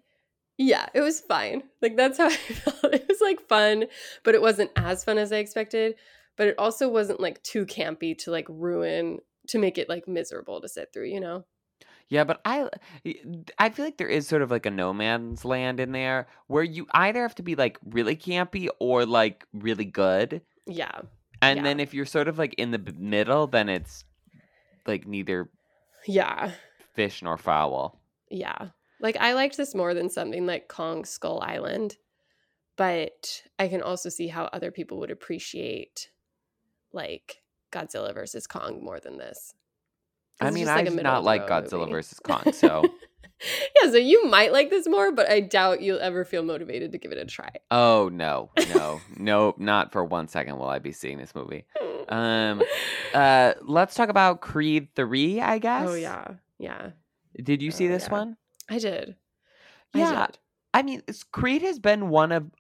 [0.59, 1.65] yeah, it was fine.
[1.83, 2.95] Like that's how I felt.
[2.95, 3.87] It was like fun,
[4.23, 5.97] but it wasn't as fun as I expected.
[6.37, 10.61] But it also wasn't like too campy to like ruin to make it like miserable
[10.61, 11.45] to sit through, you know?
[12.09, 12.69] Yeah, but I
[13.59, 16.63] I feel like there is sort of like a no man's land in there where
[16.63, 20.43] you either have to be like really campy or like really good.
[20.67, 21.01] Yeah.
[21.51, 21.63] And Yeah.
[21.65, 24.05] then if you're sort of like in the middle, then it's
[24.87, 25.51] like neither
[26.07, 26.53] Yeah.
[26.95, 28.01] fish nor fowl.
[28.31, 28.69] Yeah.
[29.01, 31.97] Like I liked this more than something like Kong Skull Island,
[32.77, 36.11] but I can also see how other people would appreciate
[36.93, 39.53] like Godzilla versus Kong more than this.
[40.41, 41.93] I mean, I like, did not like Godzilla movie.
[41.93, 42.85] versus Kong, so
[43.83, 46.99] yeah, so you might like this more, but I doubt you'll ever feel motivated to
[46.99, 47.51] give it a try.
[47.71, 51.65] oh no, no, no, not for one second will I be seeing this movie.
[52.09, 52.63] Um,
[53.15, 55.41] Uh, let's talk about Creed Three.
[55.41, 55.87] I guess.
[55.89, 56.91] oh yeah, yeah,
[57.43, 58.13] Did you see Oh, this yeah.
[58.13, 58.37] one?
[58.69, 59.15] I did.
[59.95, 60.39] Yeah, I did.
[60.75, 62.51] I mean, Creed has been one of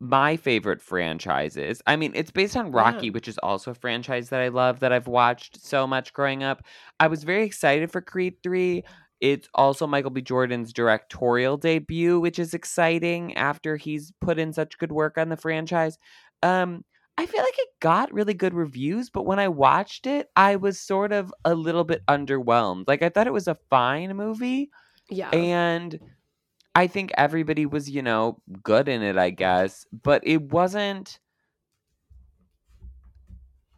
[0.00, 1.80] my favorite franchises.
[1.86, 3.12] I mean, it's based on Rocky, Yeah.
[3.12, 6.62] which is also a franchise that I love that I've watched so much growing up.
[7.00, 8.84] I was very excited for Creed 3.
[9.24, 10.20] It's also Michael B.
[10.20, 15.36] Jordan's directorial debut, which is exciting after he's put in such good work on the
[15.38, 15.96] franchise.
[16.42, 16.84] Um,
[17.16, 20.78] I feel like it got really good reviews, but when I watched it, I was
[20.78, 22.84] sort of a little bit underwhelmed.
[22.86, 24.70] Like I thought it was a fine movie,
[25.08, 25.98] Yeah, and
[26.74, 31.18] I think everybody was, you know, good in it, I guess, but it wasn't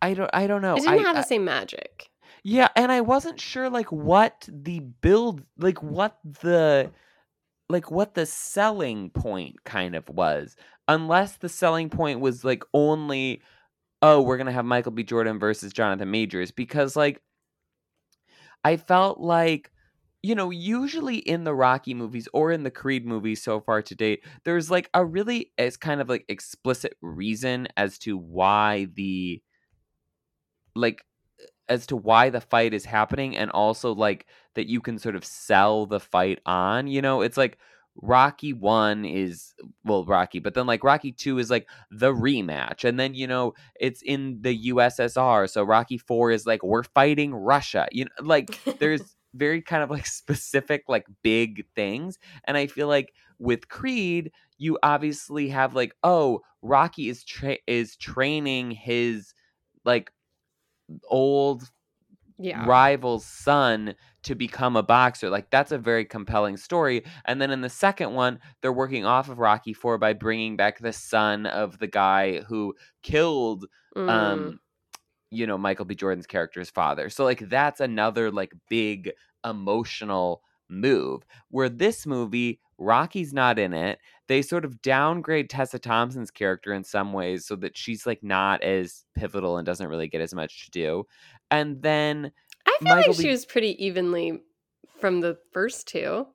[0.03, 0.75] I don't I don't know.
[0.75, 2.11] it didn't I, have the same magic.
[2.49, 6.93] Yeah, and I wasn't sure like what the build like what the
[7.69, 10.55] like what the selling point kind of was.
[10.87, 13.43] Unless the selling point was like only
[14.01, 17.21] oh, we're going to have Michael B Jordan versus Jonathan Majors because like
[18.65, 19.73] I felt like
[20.23, 23.95] you know, usually in the Rocky movies or in the Creed movies so far to
[23.97, 29.43] date, there's like a really it's kind of like explicit reason as to why the
[30.77, 31.03] like
[31.68, 35.24] as to why the fight is happening and also like that you can sort of
[35.24, 37.22] sell the fight on you know?
[37.22, 37.59] It's like
[38.02, 43.00] rocky 1 is well rocky but then like rocky 2 is like the rematch and
[43.00, 47.88] then you know it's in the ussr so rocky 4 is like we're fighting russia
[47.92, 52.88] you know like there's very kind of like specific like big things and i feel
[52.88, 59.33] like with creed you obviously have like oh rocky is tra- is training his
[59.85, 60.11] like
[61.09, 61.70] old
[62.38, 63.94] yeah, rival's son
[64.25, 65.31] to become a boxer.
[65.31, 67.05] Like that's a very compelling story.
[67.25, 70.79] And then in the second one, they're working off of Rocky 4 by bringing back
[70.79, 74.61] the son of the guy who killed Mm, um
[75.31, 77.09] you know Michael B Jordan's character's father.
[77.09, 79.12] So like that's another like big
[79.44, 81.22] emotional move.
[81.49, 83.99] Where this movie Rocky's not in it.
[84.29, 88.62] They sort of downgrade Tessa Thompson's character in some ways so that she's like not
[88.62, 91.05] as pivotal and doesn't really get as much to do.
[91.51, 92.33] And then
[92.67, 94.43] I feel Michael like B- she was pretty evenly
[95.01, 96.27] from the first two.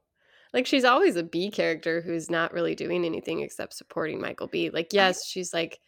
[0.53, 4.69] Like she's always a B character who's not really doing anything except supporting Michael B.
[4.69, 5.79] Like yes, she's like,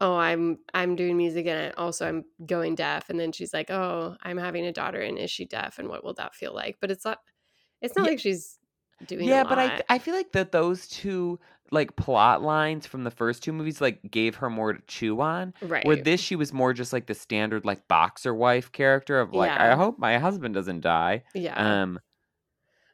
[0.00, 3.70] "Oh, I'm I'm doing music and I also I'm going deaf." And then she's like,
[3.70, 6.78] "Oh, I'm having a daughter and is she deaf and what will that feel like?"
[6.80, 7.18] But it's not
[7.82, 8.10] it's not Yeah.
[8.10, 8.58] like she's
[9.06, 9.82] doing yeah but I.
[9.88, 11.38] I feel like that those two
[11.70, 15.54] like plot lines from the first two movies like gave her more to chew on
[15.62, 15.84] right.
[15.86, 19.50] where this she was more just like the standard like boxer wife character of like
[19.50, 21.82] i hope my husband doesn't die yeah.
[21.82, 21.98] um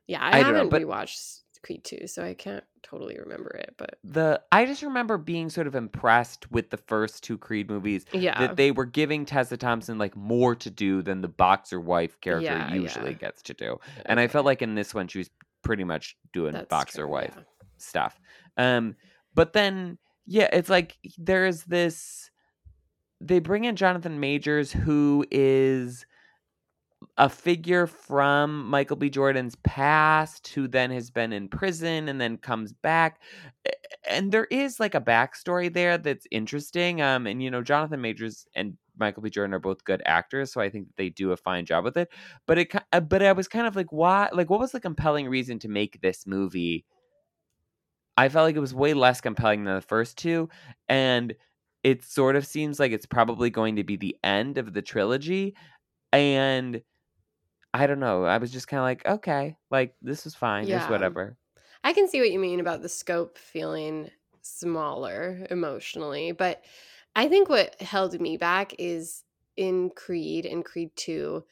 [0.09, 3.49] yeah, I, I don't know, haven't but- rewatched Creed 2, so I can't totally remember
[3.49, 7.69] it, but the i just remember being sort of impressed with the first two creed
[7.69, 8.39] movies yeah.
[8.39, 12.45] that they were giving tessa thompson like more to do than the boxer wife character
[12.45, 13.17] Yeah, usually yeah.
[13.17, 15.31] gets to do and i felt like in this one she was
[15.67, 17.43] pretty much doing That's boxer true, wife yeah.
[17.77, 18.21] stuff.
[18.57, 18.97] Um,
[19.35, 22.31] but then yeah, it's like there's this.
[23.21, 26.05] They bring in Jonathan Majors, who is
[27.17, 29.09] a figure from Michael B.
[29.09, 33.21] Jordan's past, who then has been in prison and then comes back.
[34.09, 37.01] And there is like a backstory there that's interesting.
[37.01, 39.31] Um, and you know, Jonathan Majors and Michael B.
[39.31, 41.97] Jordan are both good actors, so I think that they do a fine job with
[41.97, 42.09] it.
[42.47, 44.29] But it, uh, but I was kind of like, why?
[44.33, 46.85] Like, what was the compelling reason to make this movie?
[48.17, 50.49] I felt like it was way less compelling than the first two,
[50.89, 51.35] and
[51.83, 55.55] it sort of seems like it's probably going to be the end of the trilogy.
[56.13, 56.83] And
[57.73, 58.25] I don't know.
[58.25, 60.67] I was just kind of like, okay, like this is fine.
[60.67, 61.37] It's whatever.
[61.85, 64.11] I can see what you mean about the scope feeling
[64.43, 66.65] smaller emotionally, but
[67.17, 69.25] I think what held me back is
[69.57, 71.43] in Creed and Creed 2,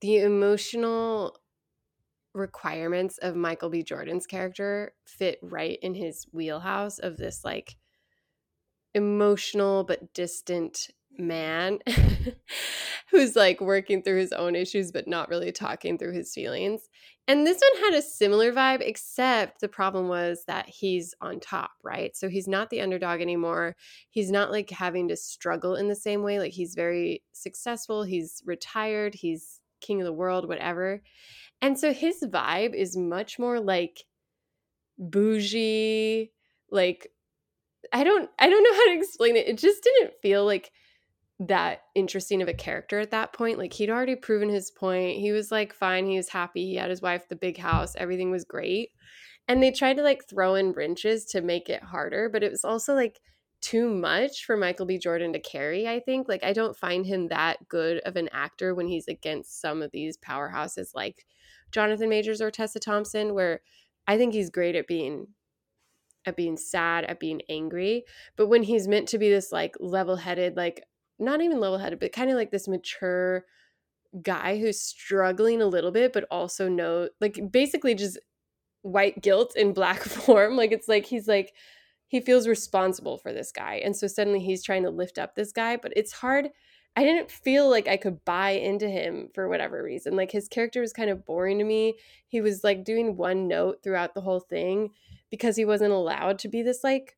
[0.00, 1.38] the emotional
[2.32, 3.82] requirements of Michael B.
[3.82, 7.76] Jordan's character fit right in his wheelhouse of this like
[8.94, 11.78] emotional but distant man
[13.10, 16.88] who's like working through his own issues but not really talking through his feelings.
[17.28, 21.70] And this one had a similar vibe, except the problem was that he's on top,
[21.84, 22.16] right?
[22.16, 23.76] So he's not the underdog anymore.
[24.10, 26.40] He's not like having to struggle in the same way.
[26.40, 31.02] Like he's very successful, he's retired, he's king of the world, whatever.
[31.60, 34.04] And so his vibe is much more like
[34.98, 36.32] bougie,
[36.70, 37.08] like
[37.92, 39.46] I don't I don't know how to explain it.
[39.46, 40.72] It just didn't feel like
[41.48, 43.58] that interesting of a character at that point.
[43.58, 45.18] Like he'd already proven his point.
[45.18, 48.30] He was like fine, he was happy, he had his wife, the big house, everything
[48.30, 48.90] was great.
[49.48, 52.64] And they tried to like throw in wrenches to make it harder, but it was
[52.64, 53.20] also like
[53.60, 54.98] too much for Michael B.
[54.98, 56.28] Jordan to carry, I think.
[56.28, 59.90] Like I don't find him that good of an actor when he's against some of
[59.92, 61.26] these powerhouses like
[61.70, 63.60] Jonathan Majors or Tessa Thompson, where
[64.06, 65.28] I think he's great at being
[66.24, 68.04] at being sad, at being angry.
[68.36, 70.84] But when he's meant to be this like level headed, like
[71.22, 73.44] not even level headed, but kind of like this mature
[74.20, 78.18] guy who's struggling a little bit, but also know like basically just
[78.82, 80.56] white guilt in black form.
[80.56, 81.54] Like it's like he's like
[82.08, 83.80] he feels responsible for this guy.
[83.82, 86.50] And so suddenly he's trying to lift up this guy, but it's hard.
[86.94, 90.14] I didn't feel like I could buy into him for whatever reason.
[90.14, 91.94] Like his character was kind of boring to me.
[92.28, 94.90] He was like doing one note throughout the whole thing
[95.30, 97.16] because he wasn't allowed to be this like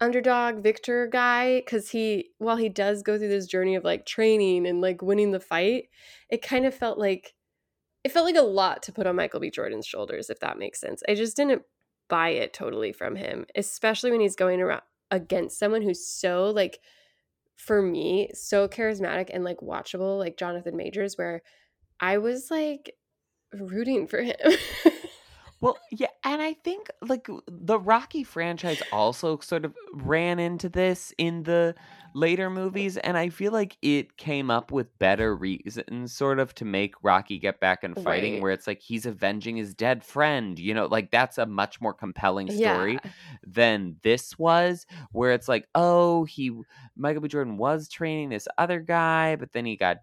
[0.00, 4.66] underdog victor guy because he while he does go through this journey of like training
[4.66, 5.84] and like winning the fight
[6.30, 7.34] it kind of felt like
[8.02, 9.50] it felt like a lot to put on michael b.
[9.50, 11.02] Jordan's shoulders if that makes sense.
[11.08, 11.62] I just didn't
[12.08, 16.80] buy it totally from him especially when he's going around against someone who's so like
[17.56, 21.40] for me so charismatic and like watchable like jonathan majors where
[22.00, 22.94] i was like
[23.52, 24.36] rooting for him
[25.64, 31.12] Well, yeah, and I think like the Rocky franchise also sort of ran into this
[31.18, 31.74] in the
[32.14, 36.64] later movies, and I feel like it came up with better reasons sort of to
[36.64, 38.42] make Rocky get back in fighting, Right.
[38.42, 41.94] where it's like he's avenging his dead friend, you know, like that's a much more
[41.94, 43.10] compelling story yeah
[43.46, 46.52] than this was, where it's like, oh, he
[46.96, 47.28] Michael B.
[47.28, 49.98] Jordan was training this other guy, but then he got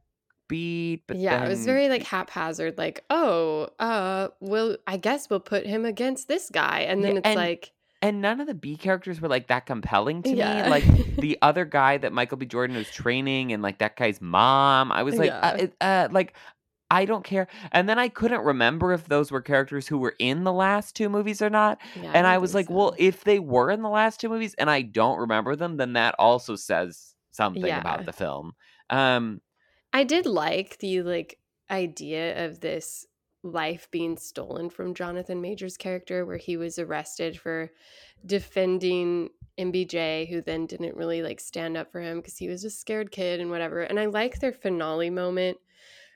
[0.51, 5.39] beat, but Yeah, it was very like haphazard, like, oh, uh, well, I guess we'll
[5.39, 6.81] put him against this guy.
[6.81, 7.71] And then Yeah, it's and like,
[8.03, 10.63] and none of the B characters were like that compelling to me.
[10.63, 10.83] Like
[11.17, 12.45] the other guy that Michael B.
[12.45, 14.91] Jordan was training, and like that guy's mom.
[14.91, 15.63] I was like, uh, Yeah.
[15.63, 16.33] it- uh, like
[16.93, 17.47] I don't care.
[17.71, 21.07] And then I couldn't remember if those were characters who were in the last two
[21.07, 21.79] movies or not.
[21.95, 24.55] Yeah, And don't I was like, well, if they were in the last two movies
[24.55, 27.77] and I don't remember them, then that also says something Yeah.
[27.77, 28.53] about the film.
[28.89, 29.39] Um,
[29.93, 33.05] I did like the like idea of this
[33.43, 37.71] life being stolen from Jonathan Major's character, where he was arrested for
[38.25, 42.69] defending MBJ, who then didn't really like stand up for him because he was a
[42.69, 43.81] scared kid and whatever.
[43.81, 45.57] And I like their finale moment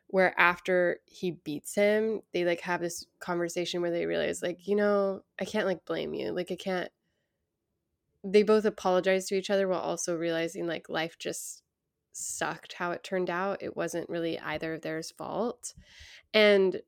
[0.07, 4.75] where after he beats him, they like have this conversation where they realize, like, you
[4.75, 6.31] know, I can't like blame you.
[6.31, 6.91] Like, I can't.
[8.23, 11.63] They both apologize to each other while also realizing like life just
[12.15, 13.62] sucked how it turned out.
[13.62, 15.73] It wasn't really either of theirs fault.
[16.34, 16.82] And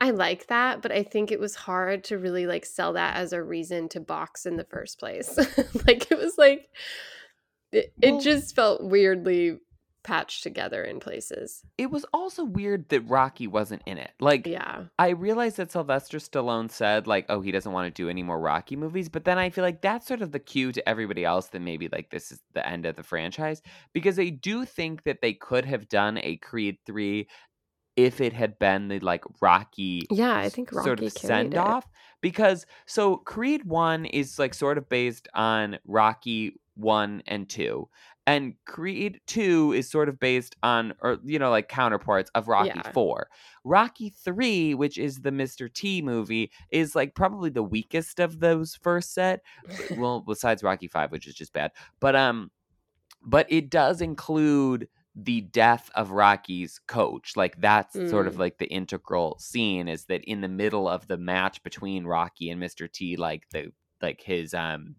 [0.00, 3.32] I like that, but I think it was hard to really like sell that as
[3.32, 5.36] a reason to box in the first place.
[5.86, 6.68] like it was like
[7.72, 9.58] it, Well- it just felt weirdly
[10.06, 11.62] patched together in places.
[11.76, 14.12] it was also weird that Rocky wasn't in it.
[14.20, 14.84] Like, Yeah.
[14.98, 18.38] I realized that Sylvester Stallone said like, "Oh, he doesn't want to do any more
[18.38, 21.48] Rocky movies," but then I feel like that's sort of the cue to everybody else
[21.48, 23.60] that maybe like this is the end of the franchise
[23.92, 27.26] because I do think that they could have done a Creed 3
[27.96, 31.86] if it had been the like Rocky Yeah, I think sort of send off
[32.20, 37.88] because so Creed 1 is like sort of based on Rocky 1 and 2
[38.26, 42.72] and Creed 2 is sort of based on or you know like counterparts of Rocky
[42.74, 42.92] Yeah.
[42.92, 43.28] 4.
[43.64, 45.72] Rocky 3, which is the Mr.
[45.72, 49.42] T movie, is like probably the weakest of those first set.
[49.96, 51.72] Well, besides Rocky 5, which is just bad.
[52.00, 52.50] But um
[53.22, 57.36] but it does include the death of Rocky's coach.
[57.36, 58.38] Like that's sort of Mm.
[58.38, 62.62] like the integral scene is that in the middle of the match between Rocky and
[62.62, 62.90] Mr.
[62.92, 64.94] T, like the like his um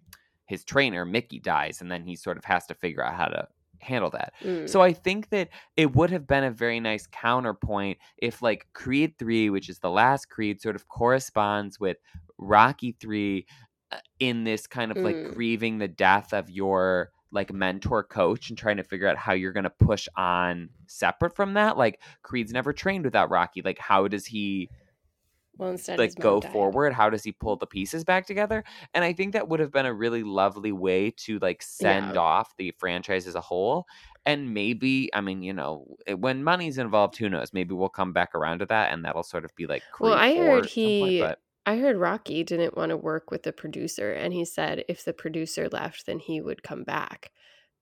[0.47, 3.47] his trainer Mickey dies, and then he sort of has to figure out how to
[3.79, 4.33] handle that.
[4.43, 4.67] Mm.
[4.67, 9.13] So I think that it would have been a very nice counterpoint if like Creed
[9.19, 11.97] 3, which is the last Creed, sort of corresponds with
[12.39, 13.45] Rocky 3
[13.91, 15.33] uh, in this kind of like Mm.
[15.33, 19.51] grieving the death of your like mentor coach and trying to figure out how you're
[19.51, 24.07] going to push on separate from that like creed's never trained without rocky like how
[24.07, 24.69] does he
[25.57, 26.51] well, instead like go died.
[26.51, 29.71] forward how does he pull the pieces back together and i think that would have
[29.71, 32.21] been a really lovely way to like send Yeah.
[32.21, 33.85] off the franchise as a whole
[34.25, 38.13] and maybe i mean you know eh, when money's involved who knows maybe we'll come
[38.13, 41.19] back around to that and that'll sort of be like Well, I heard point, he-
[41.21, 45.03] but I heard Rocky didn't want to work with the producer, and he said if
[45.03, 47.29] the producer left, then he would come back.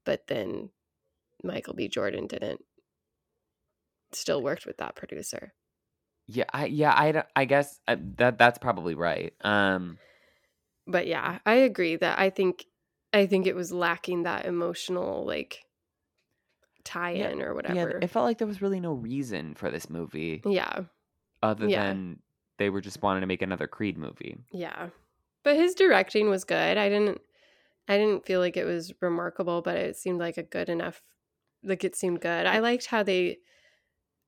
[0.06, 0.72] But then
[1.44, 1.88] Michael B.
[1.88, 2.62] Jordan didn't.
[4.12, 5.54] Still worked with that producer.
[6.28, 9.98] Yeah i yeah i don't- i guess uh, that that's probably right um
[10.88, 12.66] But yeah, I agree that I think
[13.12, 15.64] I think it was lacking that emotional like
[16.84, 17.76] tie-in or whatever.
[17.76, 20.82] yeah it felt like there was really no reason for this movie yeah.
[21.42, 21.88] other Yeah.
[21.88, 22.20] than
[22.58, 24.38] they were just wanting to make another Creed movie.
[24.54, 24.90] Yeah.
[25.44, 26.78] But his directing was good.
[26.78, 27.20] I didn't
[27.88, 31.02] I didn't feel like it was remarkable, but it seemed like a good enough
[31.64, 32.46] like it seemed good.
[32.46, 33.38] I liked how they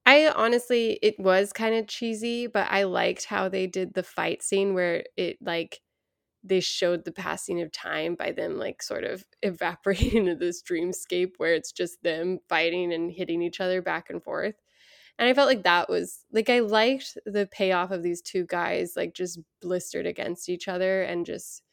[0.07, 4.41] I honestly it was kind of cheesy, but I liked how they did the fight
[4.41, 5.81] scene where it like
[6.43, 11.33] they showed the passing of time by them like sort of evaporating into this dreamscape
[11.37, 14.55] where it's just them fighting and hitting each other back and forth.
[15.19, 18.93] And I felt like that was like I liked the payoff of these two guys
[18.97, 21.63] like just blistered against each other and just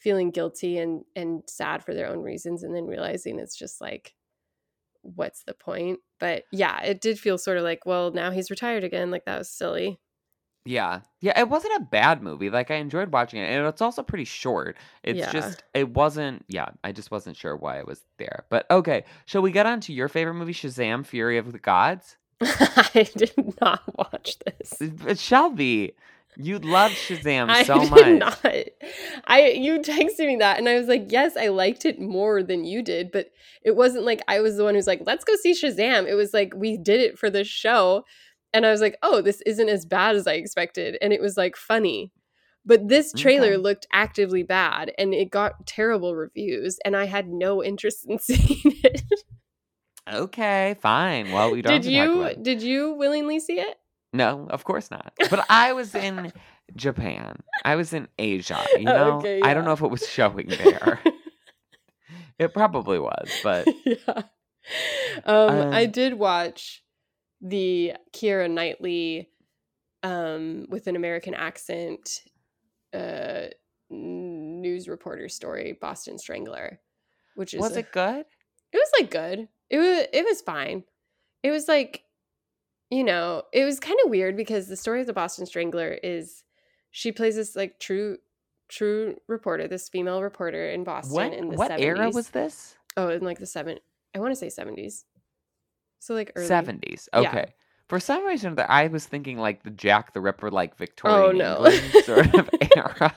[0.00, 4.14] feeling guilty and and sad for their own reasons and then realizing it's just like
[5.14, 6.00] what's the point?
[6.18, 9.10] But yeah, it did feel sort of like, well, now he's retired again.
[9.10, 9.98] Like that was silly.
[10.64, 11.00] Yeah.
[11.20, 12.50] Yeah, it wasn't a bad movie.
[12.50, 13.46] Like I enjoyed watching it.
[13.46, 14.76] And it's also pretty short.
[15.02, 15.30] It's Yeah.
[15.32, 18.44] just it wasn't yeah, I just wasn't sure why it was there.
[18.50, 22.16] But okay, shall we get on to your favorite movie, Shazam Fury of the Gods?
[22.40, 24.80] I did not watch this.
[24.80, 25.92] It, it shall be.
[26.38, 27.56] You love Shazam so much.
[27.56, 28.18] I so did much.
[28.18, 28.44] not.
[29.26, 32.64] I you texted me that and I was like, yes, I liked it more than
[32.64, 33.30] you did, but
[33.62, 36.06] it wasn't like I was the one who's like, let's go see Shazam.
[36.06, 38.04] It was like we did it for the show.
[38.52, 40.96] And I was like, oh, this isn't as bad as I expected.
[41.02, 42.12] And it was like funny.
[42.64, 43.56] But this trailer Okay.
[43.58, 46.78] looked actively bad and it got terrible reviews.
[46.84, 49.02] And I had no interest in seeing it.
[50.12, 51.30] Okay, fine.
[51.30, 52.42] Well, we don't have did you about it.
[52.42, 53.76] did you willingly see it?
[54.16, 55.12] No, of course not.
[55.30, 56.32] But I was in
[56.76, 57.40] Japan.
[57.64, 59.18] I was in Asia, you know?
[59.18, 61.00] Okay, I don't know if it was showing there.
[62.38, 64.22] it probably was, but yeah.
[65.24, 66.82] Um, I Um, did watch
[67.40, 69.28] the Keira Knightley
[70.02, 72.20] um, with an American accent
[72.92, 73.46] uh,
[73.90, 76.80] news reporter story, Boston Strangler,
[77.34, 78.24] which is was a- it good?
[78.72, 79.48] it was like good.
[79.70, 80.84] It was it was fine.
[81.42, 82.02] It was like
[82.90, 86.44] you know, it was kind of weird because the story of the Boston Strangler is
[86.90, 88.18] she plays this like true
[88.68, 91.80] true reporter, this female reporter in Boston in the what 70s.
[91.80, 92.76] era was this?
[92.96, 93.78] Oh, in like the seven
[94.14, 95.04] I want to say 70s.
[95.98, 97.08] So like early 70s.
[97.12, 97.20] Yeah.
[97.20, 97.54] Okay.
[97.88, 101.62] For some reason that I was thinking like the Jack the Ripper like Victorian Oh
[101.64, 101.70] no.
[102.02, 103.14] Sort of era.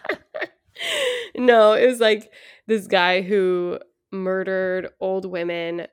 [1.36, 2.32] no, it was like
[2.68, 3.80] this guy who
[4.12, 5.88] murdered old women,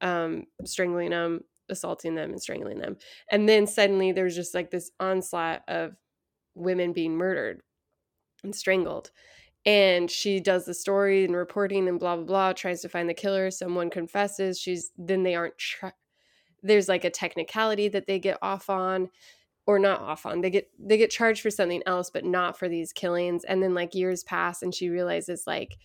[0.00, 2.96] um, strangling them, assaulting them, and strangling them.
[3.30, 5.94] And then suddenly there's just like this onslaught of
[6.54, 7.62] women being murdered
[8.42, 9.10] and strangled.
[9.66, 13.14] And she does the story and reporting and blah blah blah, tries to find the
[13.14, 13.50] killer.
[13.50, 14.58] Someone confesses.
[14.58, 15.56] She's then they aren't.
[15.58, 15.94] Tra-
[16.62, 19.10] there's like a technicality that they get off on
[19.66, 22.68] or not off on they get they get charged for something else but not for
[22.68, 25.76] these killings and then like years pass and she realizes like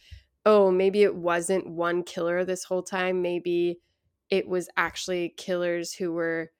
[0.45, 3.77] oh maybe it wasn't one killer this whole time maybe
[4.29, 6.51] it was actually killers who were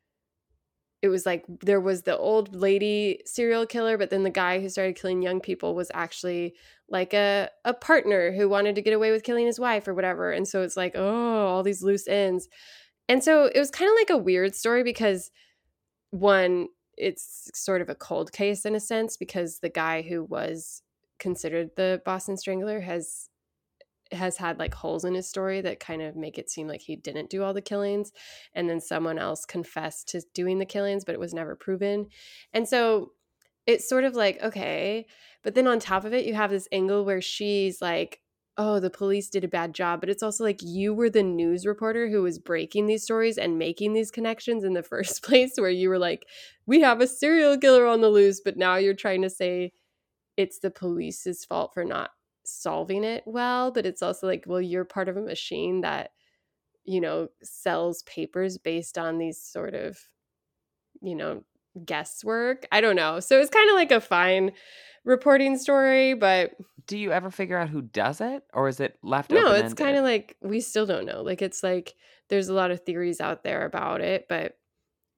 [1.01, 4.67] it was like there was the old lady serial killer but then the guy who
[4.67, 6.53] started killing young people was actually
[6.89, 10.31] like a a partner who wanted to get away with killing his wife or whatever
[10.31, 12.47] and so it's like oh all these loose ends.
[13.09, 15.31] And so it was kind of like a weird story because
[16.11, 20.83] one, it's sort of a cold case in a sense because the guy who was
[21.17, 23.28] considered the Boston Strangler has
[24.11, 26.95] has had like holes in his story that kind of make it seem like he
[26.95, 28.11] didn't do all the killings
[28.53, 32.07] and then someone else confessed to doing the killings but it was never proven.
[32.53, 33.11] And so
[33.65, 35.05] it's sort of like okay,
[35.43, 38.21] but then on top of it you have this angle where she's like
[38.61, 41.65] oh, the police did a bad job, but it's also like you were the news
[41.65, 45.69] reporter who was breaking these stories and making these connections in the first place, where
[45.69, 46.25] you were like,
[46.65, 49.71] we have a serial killer on the loose, but now you're trying to say
[50.35, 52.11] it's the police's fault for not
[52.49, 53.71] solving it well.
[53.71, 56.11] But it's also like, well, you're part of a machine that,
[56.85, 59.97] you know, sells papers based on these sort of,
[61.01, 61.43] you know,
[61.85, 62.67] guesswork.
[62.71, 63.19] I don't know.
[63.19, 64.51] So it's kind of like a fine
[65.05, 66.55] reporting story, but
[66.89, 69.95] do you ever figure out who does it or is it left no it's kind
[69.95, 71.93] of like we still don't know like it's like
[72.29, 74.57] there's a lot of theories out there about it but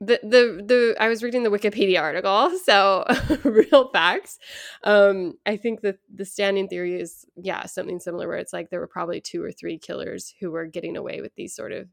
[0.02, 3.06] the the the I was reading the Wikipedia article, so
[3.44, 4.40] real facts.
[4.84, 8.80] Um, I think that the standing theory is yeah something similar where it's like there
[8.80, 11.88] were probably two or three killers who were getting away with these sort of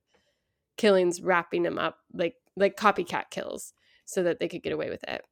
[0.79, 3.75] killings, wrapping them up like like copycat kills,
[4.07, 5.23] so that they could get away with it.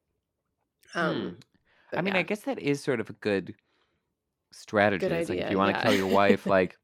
[0.93, 1.37] Um,
[1.91, 1.97] hmm.
[1.97, 2.19] I mean, yeah.
[2.19, 3.55] I guess that is sort of a good
[4.51, 5.07] strategy.
[5.07, 5.83] Good it's idea, like if you want to yeah.
[5.83, 6.77] kill your wife, like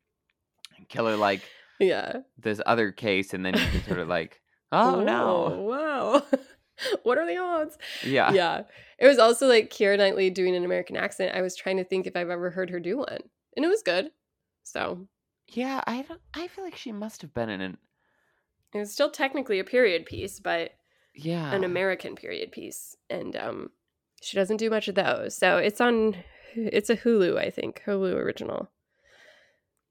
[0.89, 1.41] kill her like
[1.79, 4.41] yeah this other case, and then you can sort of like,
[4.73, 6.23] oh no, wow.
[7.03, 7.77] what are the odds?
[8.03, 8.31] Yeah.
[8.33, 8.63] Yeah.
[8.99, 11.35] It was also like Keira Knightley doing an American accent.
[11.35, 13.19] I was trying to think if I've ever heard her do one.
[13.55, 14.11] And it was good.
[14.63, 15.07] So
[15.47, 17.77] Yeah, I don't I feel like she must have been in an
[18.73, 20.71] It was still technically a period piece, but
[21.13, 21.53] yeah.
[21.53, 22.95] An American period piece.
[23.09, 23.69] And um
[24.21, 25.35] she doesn't do much of those.
[25.35, 26.15] So it's on
[26.55, 27.81] it's a Hulu, I think.
[27.85, 28.69] Hulu original.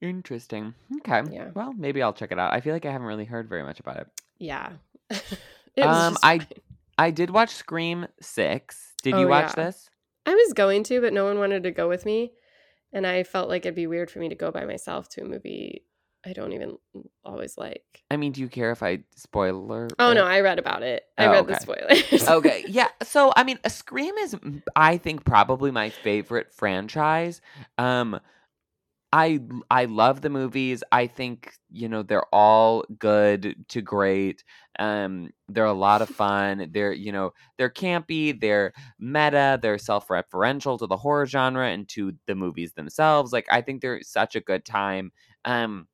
[0.01, 0.73] Interesting.
[0.97, 1.21] Okay.
[1.31, 1.51] Yeah.
[1.53, 2.51] Well, maybe I'll check it out.
[2.51, 4.07] I feel like I haven't really heard very much about it.
[4.43, 4.71] Yeah.
[5.81, 6.47] um, I fine.
[6.97, 8.93] I did watch Scream Six.
[9.01, 9.65] Did oh, you watch yeah.
[9.65, 9.89] this?
[10.25, 12.31] I was going to, but no one wanted to go with me,
[12.91, 15.25] and I felt like it'd be weird for me to go by myself to a
[15.25, 15.83] movie
[16.25, 16.77] I don't even
[17.25, 18.03] always like.
[18.09, 19.89] I mean, do you care if I spoiler?
[19.99, 20.15] Oh it?
[20.15, 21.03] no, I read about it.
[21.17, 21.53] I oh, read okay.
[21.53, 22.27] the spoilers.
[22.29, 22.87] okay, yeah.
[23.03, 24.35] So I mean, a Scream is,
[24.75, 27.41] I think, probably my favorite franchise.
[27.77, 28.19] Um,
[29.15, 29.39] I
[29.69, 30.83] I love the movies.
[30.91, 34.43] I think you know they're all good to great.
[34.79, 36.69] Um, they're a lot of fun.
[36.71, 38.39] They're you know they're campy.
[38.39, 39.59] They're meta.
[39.61, 43.31] They're self-referential to the horror genre and to the movies themselves.
[43.31, 45.11] Like I think they're such a good time.
[45.45, 45.87] Um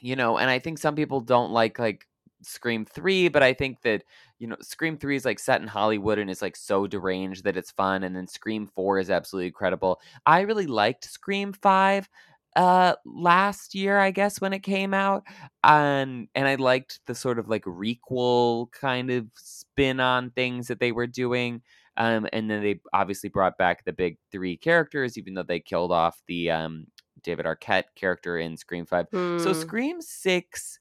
[0.00, 2.06] you know, and I think some people don't like like
[2.42, 4.04] Scream 3, but I think that,
[4.40, 7.56] you know, Scream 3 is like set in Hollywood and is like so deranged that
[7.56, 8.02] it's fun.
[8.02, 10.00] And then Scream 4 is absolutely incredible.
[10.26, 12.08] I really liked Scream 5
[12.56, 15.22] uh last year i guess when it came out
[15.62, 20.80] and and i liked the sort of like requel kind of spin on things that
[20.80, 21.62] they were doing
[21.96, 25.92] um and then they obviously brought back the big three characters even though they killed
[25.92, 26.86] off the um
[27.22, 29.10] David Arquette character in Scream 5.
[29.10, 29.40] Mm.
[29.40, 29.60] So hmm.
[29.60, 30.78] Scream 6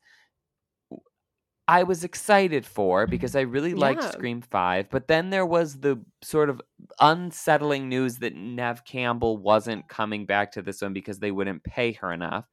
[1.70, 4.10] I was excited for because I really liked yeah.
[4.10, 6.60] Scream 5, but then there was the sort of
[7.00, 11.92] unsettling news that Nev Campbell wasn't coming back to this one because they wouldn't pay
[11.92, 12.46] her enough.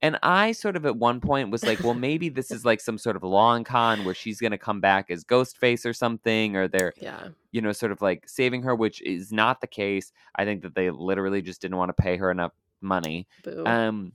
[0.00, 2.96] And I sort of at one point was like, well, maybe this is like some
[2.96, 6.66] sort of long con where she's going to come back as Ghostface or something, or
[6.66, 7.28] they're, yeah.
[7.50, 10.12] you know, sort of like saving her, which is not the case.
[10.36, 13.28] I think that they literally just didn't want to pay her enough money.
[13.44, 13.66] Boo.
[13.66, 14.12] Um,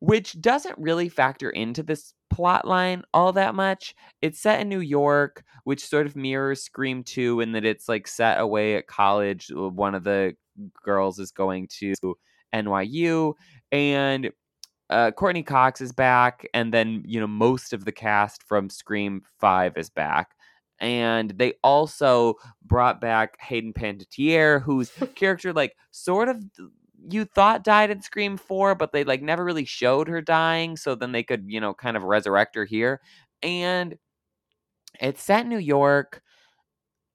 [0.00, 3.94] which doesn't really factor into this plot line all that much.
[4.22, 8.06] It's set in New York, which sort of mirrors Scream 2 in that it's like
[8.06, 9.50] set away at college.
[9.50, 10.34] Uh, one of the
[10.82, 11.94] girls is going to
[12.54, 13.34] NYU
[13.72, 14.30] and
[14.90, 19.22] uh, Courteney Cox is back, and then you know most of the cast from Scream
[19.38, 20.30] Five is back,
[20.80, 22.34] and they also
[22.64, 26.42] brought back Hayden Panettiere, whose character like sort of
[27.10, 30.94] you thought died in Scream 4, but they like never really showed her dying, so
[30.94, 33.00] then they could, you know, kind of resurrect her here.
[33.42, 33.96] And
[35.00, 36.22] it's set in New York.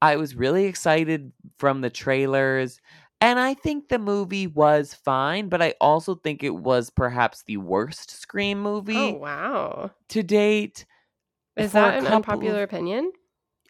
[0.02, 2.80] I was really excited from the trailers.
[3.22, 7.58] And I think the movie was fine, but I also think it was perhaps the
[7.58, 8.98] worst Scream oh, movie.
[8.98, 9.92] Oh, wow.
[10.10, 10.86] To date.
[11.56, 13.12] Is that an unpopular of, opinion?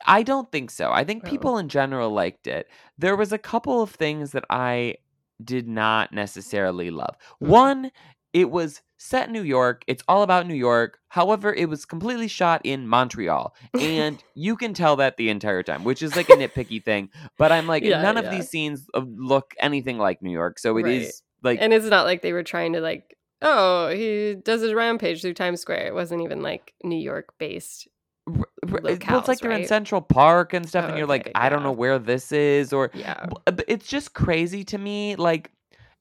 [0.05, 0.91] I don't think so.
[0.91, 1.29] I think oh.
[1.29, 2.67] people in general liked it.
[2.97, 4.95] There was a couple of things that I
[5.43, 7.15] did not necessarily love.
[7.41, 7.51] Mm-hmm.
[7.51, 7.91] One,
[8.33, 9.83] it was set in New York.
[9.85, 10.97] It's all about New York.
[11.09, 13.53] However, it was completely shot in Montreal.
[13.79, 17.09] And you can tell that the entire time, which is like a nitpicky thing.
[17.37, 18.23] But I'm like, yeah, none yeah.
[18.23, 20.57] of these scenes look anything like New York.
[20.57, 21.01] So it right.
[21.01, 21.59] is like.
[21.61, 25.33] And it's not like they were trying to like, oh, he does his rampage through
[25.33, 25.87] Times Square.
[25.87, 27.87] It wasn't even like New York based
[28.27, 28.35] R-
[28.71, 29.67] r- it- well, it's like they're in?
[29.67, 32.71] Central Park and stuff, Oh, and you're like, okay, I don't know where this is,
[32.73, 33.25] or Yeah.
[33.45, 35.15] but uh, it's just crazy to me.
[35.15, 35.51] Like,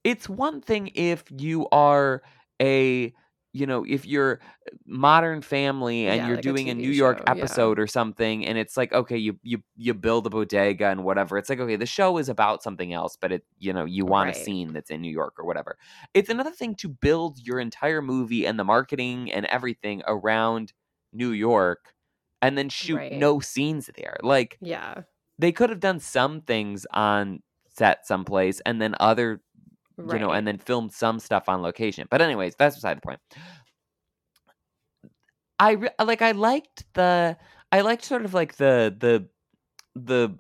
[0.05, 2.23] it's one thing if you are
[2.61, 3.12] a,
[3.55, 6.91] you know, if you're uh, Modern Family and Yeah, you're like doing a TV New
[6.91, 7.31] York show, yeah.
[7.33, 11.39] episode or something, and it's like, okay, you you you build a bodega and whatever.
[11.39, 14.31] It's like, okay, the show is about something else, but it, you know, you want
[14.31, 15.77] a scene that's in New York or whatever.
[16.14, 20.73] It's another thing to build your entire movie and the marketing and everything around
[21.12, 21.93] New York
[22.43, 23.12] and then shoot Right.
[23.12, 24.16] no scenes there.
[24.22, 25.03] Like Yeah.
[25.38, 29.40] they could have done some things on set someplace and then other
[29.99, 32.07] you know and then filmed some stuff on location.
[32.11, 33.20] But anyways, that's beside the point.
[35.59, 37.36] I re- like I liked the
[37.70, 39.28] I liked sort of like the the
[39.95, 40.36] the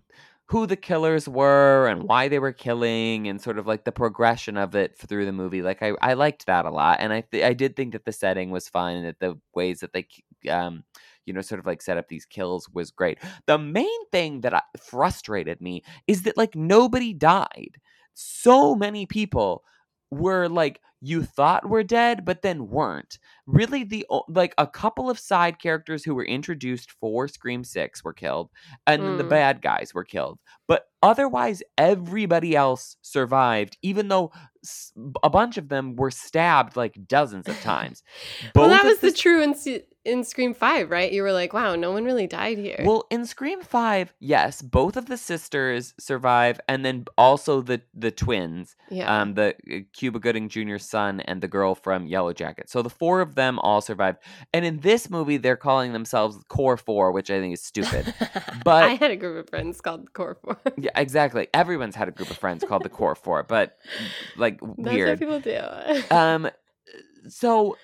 [0.46, 4.56] who the killers were and why they were killing and sort of like the progression
[4.58, 5.62] of it through the movie.
[5.62, 8.12] Like I, I liked that a lot, and I th- I did think that the
[8.12, 10.06] setting was fun and that the ways that they
[10.50, 10.84] um
[11.26, 13.18] you know sort of like set up these kills was great.
[13.46, 17.76] The main thing that frustrated me is that like nobody died.
[18.14, 19.64] So many people
[20.10, 25.18] were like you thought were dead but then weren't really the like a couple of
[25.18, 28.48] side characters who were introduced for scream 6 were killed
[28.86, 29.28] and then the Mm.
[29.30, 30.38] bad guys were killed
[30.68, 34.30] but otherwise everybody else survived even though
[35.24, 38.02] a bunch of them were stabbed like dozens of times
[38.54, 39.54] well, that was the s- true in
[40.04, 41.12] in Scream Five, right?
[41.12, 42.82] You were like, wow, no one really died here.
[42.84, 48.10] well in scream 5 yes both of the sisters survive and then also the the
[48.10, 49.20] twins yeah.
[49.22, 52.70] um, the uh, Cuba Gooding Jr.'s son and the girl from Yellow Jacket.
[52.70, 54.18] So the four of them all survived.
[54.54, 58.14] And in this movie, they're calling themselves Core Four, which I think is stupid.
[58.64, 60.60] but- I had a group of friends called the Core Four.
[60.76, 61.48] yeah, exactly.
[61.52, 63.76] Everyone's had a group of friends called the Core Four, but
[64.36, 65.18] like That's weird.
[65.18, 65.58] people do.
[66.10, 66.50] Um,
[67.28, 67.76] so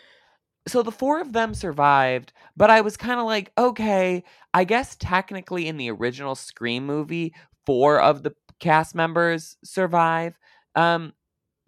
[0.67, 4.97] so the four of them survived, but I was kind of like, okay, I guess
[5.01, 7.35] technically in the original Scream movie,
[7.65, 10.37] four of the cast members survive.
[10.75, 11.15] Um,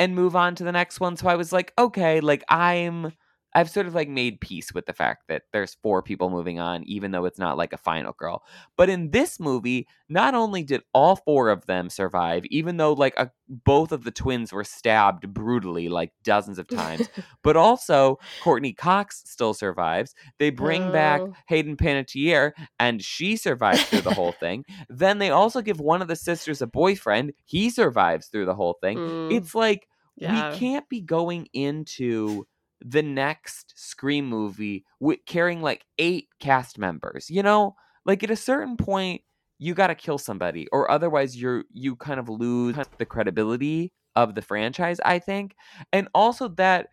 [0.01, 1.16] and move on to the next one.
[1.16, 3.12] So I was like, okay, like I'm
[3.53, 6.84] I've sort of like made peace with the fact that there's four people moving on,
[6.84, 8.44] even though it's not like a final girl.
[8.76, 13.14] But in this movie, not only did all four of them survive, even though like
[13.16, 17.09] a, both of the twins were stabbed brutally like dozens of times,
[17.42, 20.14] but also Courteney Cox still survives.
[20.38, 21.32] They bring back Oh.
[21.48, 24.64] Hayden Panettiere, and she survives through the whole thing.
[24.88, 27.32] Then they also give one of the sisters a boyfriend.
[27.46, 28.96] He survives through the whole thing.
[28.98, 29.88] Mm, It's like
[30.20, 30.52] yeah.
[30.52, 32.46] we can't be going into
[32.80, 37.30] the next Scream movie with carrying like eight cast members.
[37.30, 39.22] You know, like at a certain point,
[39.58, 44.34] you got to kill somebody, or otherwise you're you kind of lose the credibility of
[44.34, 45.00] the franchise.
[45.04, 45.54] I think,
[45.92, 46.88] and also that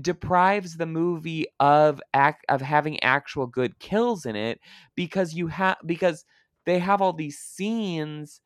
[0.00, 4.60] deprives the movie of act of having actual good kills in it
[4.94, 6.24] because you have because
[6.66, 8.40] they have all these scenes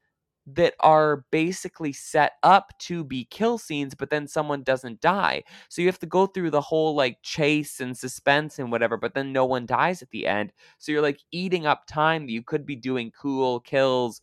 [0.46, 5.42] that are basically set up to be kill scenes, but then someone doesn't die.
[5.68, 9.14] So you have to go through the whole like chase and suspense and whatever, but
[9.14, 10.52] then no one dies at the end.
[10.78, 14.20] So you're like eating up time that you could be doing cool kills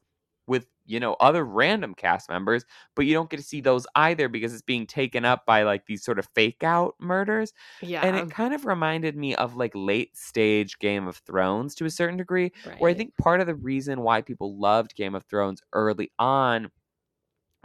[0.90, 2.66] you know, other random cast members,
[2.96, 5.86] but you don't get to see those either because it's being taken up by like
[5.86, 7.54] these sort of fake out murders.
[7.82, 8.02] yeah.
[8.02, 11.90] And it kind of reminded me of like late stage Game of Thrones to a
[11.92, 15.62] certain degree where I think part of the reason why people loved Game of Thrones
[15.74, 16.72] early on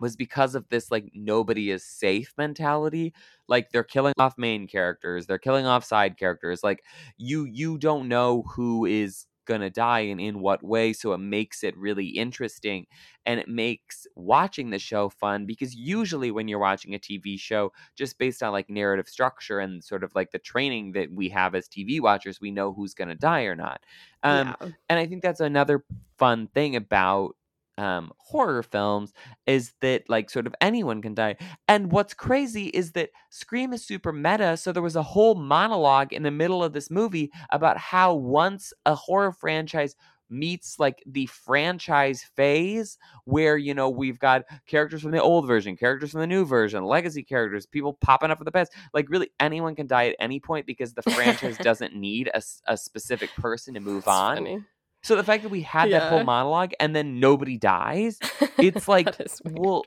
[0.01, 3.14] was because of this like nobody is safe mentality
[3.47, 6.83] like they're killing off main characters they're killing off side characters like
[7.16, 11.62] you you don't know who is gonna die and in what way so it makes
[11.62, 12.86] it really interesting
[13.26, 17.72] and it makes watching the show fun because usually when you're watching a tv show
[17.97, 21.55] just based on like narrative structure and sort of like the training that we have
[21.55, 23.80] as tv watchers we know who's gonna die or not
[24.22, 24.68] um yeah.
[24.88, 25.84] and I think that's another
[26.18, 27.36] fun thing about
[27.79, 29.12] um, horror films
[29.47, 31.37] is that like sort of anyone can die.
[31.68, 34.57] And what's crazy is that Scream is super meta.
[34.57, 38.72] So there was a whole monologue in the middle of this movie about how once
[38.87, 39.97] a horror franchise
[40.31, 45.77] meets like the franchise phase where you know we've got characters from the old version
[45.77, 49.31] characters from the new version legacy characters people popping up for the past like really
[49.39, 52.31] anyone can die at any point because the franchise doesn't need
[52.66, 54.64] a specific person to move That's on funny.
[55.05, 58.19] So the fact that we had that whole monologue and then nobody dies,
[58.59, 59.59] it's like, That is weird.
[59.59, 59.85] well,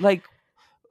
[0.00, 0.22] like,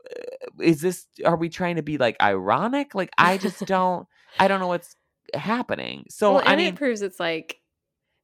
[0.10, 1.06] uh, is this?
[1.24, 2.96] Are we trying to be like ironic?
[2.96, 4.08] Like, I just don't.
[4.40, 4.96] I don't know what's
[5.34, 6.06] happening.
[6.10, 7.60] So well, I and mean, it proves it's like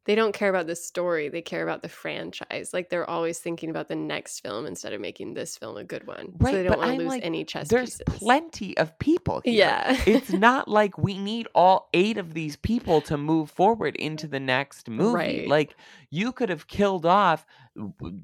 [0.06, 3.70] they don't care about the story they care about the franchise like they're always thinking
[3.70, 6.64] about the next film instead of making this film a good one Right, so they
[6.64, 9.54] don't want to lose like, any chess There's pieces plenty of people here.
[9.54, 14.28] yeah it's not like we need all eight of these people to move forward into
[14.28, 15.14] the next movie.
[15.14, 15.48] Right.
[15.48, 15.76] Like
[16.10, 17.46] you could have killed off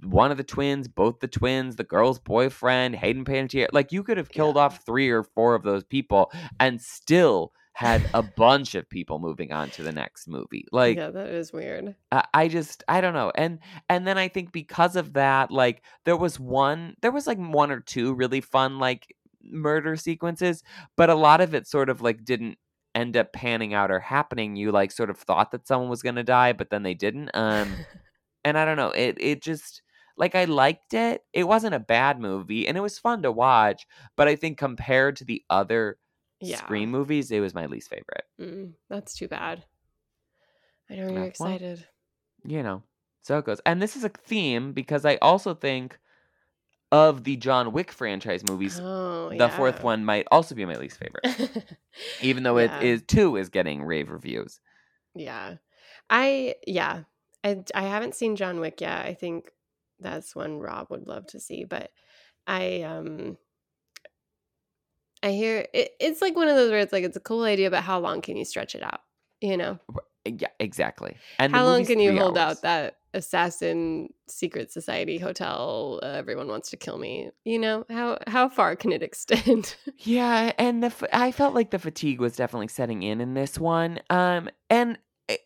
[0.03, 3.67] one of the twins, both the twins, the girl's boyfriend, Hayden Panettiere.
[3.71, 4.63] Like you could have killed Yeah.
[4.63, 9.51] off three or four of those people and still had a bunch of people moving
[9.51, 10.65] on to the next movie.
[10.71, 13.32] Like yeah that is weird I I just I don't know.
[13.36, 17.38] And and then I think because of that, like there was one there was like
[17.38, 20.63] one or two really fun like murder sequences,
[20.95, 22.57] but a lot of it sort of like didn't
[22.95, 24.55] end up panning out or happening.
[24.55, 27.30] You like sort of thought that someone was gonna die, but then they didn't.
[27.36, 27.75] Um
[28.43, 29.84] and I don't know, it it just
[30.17, 31.21] like I liked it.
[31.32, 35.17] It wasn't a bad movie and it was fun to watch, but I think compared
[35.17, 35.99] to the other
[36.41, 38.25] yeah Scream movies, it was my least favorite.
[38.39, 39.63] Mm, that's too bad
[40.89, 41.85] i know you're Yeah, well, excited
[42.45, 42.83] you know,
[43.23, 43.59] so it goes.
[43.65, 45.99] And this is a theme because I also think
[46.91, 50.97] of the John Wick franchise movies, oh the fourth one might also be my least
[50.97, 51.25] favorite,
[52.21, 52.79] even though Yeah.
[52.79, 54.59] it is two is getting rave reviews.
[55.15, 55.55] Yeah.
[56.09, 57.03] I yeah.
[57.43, 59.05] I I haven't seen John Wick yet.
[59.05, 59.51] I think
[59.99, 61.91] that's one Rob would love to see, but
[62.45, 63.38] I um
[65.28, 67.69] I hear it, it's like one of those where it's like it's a cool idea,
[67.69, 69.01] but how long can you stretch it out?
[69.41, 69.80] You know,
[70.25, 71.15] Yeah, exactly.
[71.39, 72.57] And how long can you hold hours.
[72.57, 75.99] out that assassin secret society hotel?
[76.01, 77.30] Uh, everyone wants to kill me.
[77.43, 79.75] You know how how far can it extend?
[79.99, 83.99] Yeah, and the I felt like the fatigue was definitely setting in in this one.
[84.09, 84.97] Um, and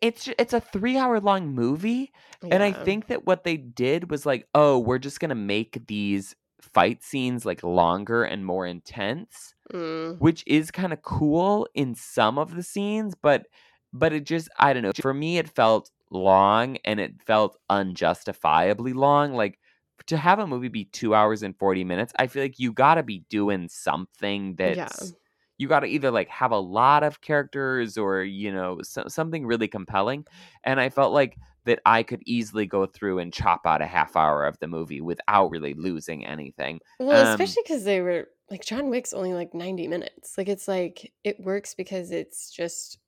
[0.01, 2.11] it's it's a three hour long movie,
[2.43, 6.35] and I think that what they did was like, oh, we're just gonna make these
[6.61, 9.55] fight scenes like longer and more intense.
[9.73, 13.45] Mm, which is kind of cool in some of the scenes but
[13.93, 18.91] but it just i don't know for me it felt long and it felt unjustifiably
[18.91, 19.59] long like
[20.07, 23.03] to have a movie be two hours and 40 minutes i feel like you gotta
[23.03, 25.13] be doing something that's
[25.57, 29.67] you gotta either like have a lot of characters or you know so, something really
[29.67, 30.25] compelling
[30.63, 34.15] and i felt like that i could easily go through and chop out a half
[34.15, 38.63] hour of the movie without really losing anything Well, Um, especially because they were like
[38.65, 40.37] John Wick's only like 90 minutes.
[40.37, 42.99] Like it's like it works because it's just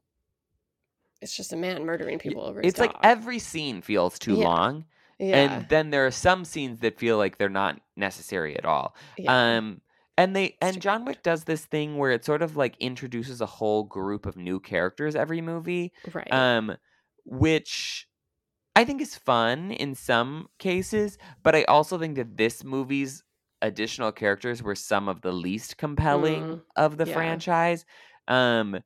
[1.24, 4.44] it's just a man murdering people over it's like every scene feels too Yeah.
[4.44, 4.86] long
[5.20, 8.96] yeah, and then there are some scenes that feel like they're not necessary at all
[9.18, 9.56] yeah.
[9.56, 9.80] um
[10.18, 13.46] and they and john wick does this thing where it sort of like introduces a
[13.46, 16.32] whole group of new characters every movie right.
[16.34, 16.76] um
[17.24, 18.10] which
[18.76, 23.24] i think is fun in some cases but i also think that this movie's
[23.64, 27.14] additional characters were some of the least compelling Mm, of the yeah.
[27.14, 27.86] franchise
[28.28, 28.80] um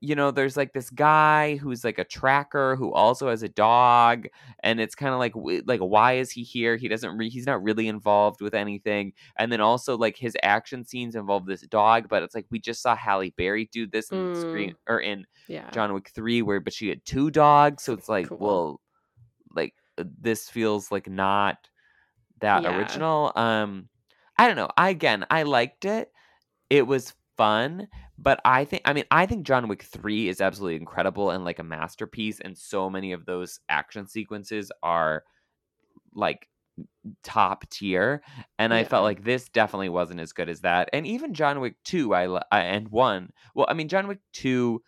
[0.00, 4.26] you know there's like this guy who's like a tracker who also has a dog
[4.64, 5.32] and it's kind of like
[5.66, 9.52] like why is he here he doesn't re- he's not really involved with anything and
[9.52, 12.96] then also like his action scenes involve this dog but it's like we just saw
[12.96, 14.36] Halle Berry do this in Mm.
[14.36, 15.70] screen or in yeah.
[15.70, 18.38] John Wick 3 where but she had two dogs so it's like Cool.
[18.40, 18.80] well
[19.54, 19.74] like
[20.20, 21.58] this feels like not
[22.40, 22.76] that Yeah.
[22.76, 23.88] original um
[24.38, 26.10] I don't know I again I liked it
[26.70, 30.76] it was fun but I think I mean I think John Wick 3 is absolutely
[30.76, 35.24] incredible and like a masterpiece and so many of those action sequences are
[36.14, 36.48] like
[37.22, 38.22] top tier
[38.58, 41.76] and I felt like this definitely wasn't as good as that and even John Wick
[41.84, 44.82] 2 I I- and 1 well I mean John Wick 2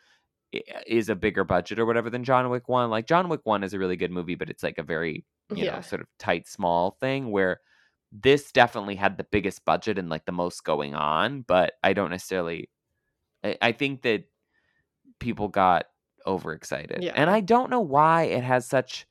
[0.87, 3.75] is a bigger budget or whatever than John Wick 1 like John Wick 1 is
[3.75, 5.25] a really good movie but it's like a very
[5.55, 7.61] you know sort of tight small thing where
[8.11, 12.11] this definitely had the biggest budget and like the most going on but I don't
[12.11, 12.71] necessarily
[13.45, 14.25] I, I think that
[15.19, 15.87] people got
[16.27, 19.07] overexcited and I don't know why it has such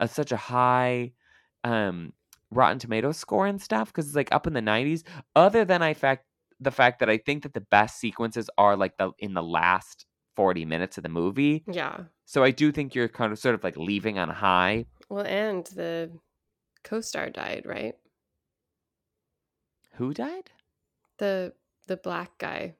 [0.00, 1.12] a such a high
[1.64, 2.12] um
[2.50, 5.02] Rotten Tomato score and stuff because it's like up in the 90s.
[5.36, 6.24] Other than I fact
[6.60, 10.06] the fact that I think that the best sequences are like the in the last
[10.36, 11.64] 40 minutes of the movie.
[11.70, 12.04] Yeah.
[12.24, 14.86] So I do think you're kind of sort of like leaving on a high.
[15.08, 16.10] Well, and the
[16.84, 17.94] co-star died, right?
[19.98, 20.50] Who died?
[21.18, 21.52] The
[21.86, 22.74] the black guy.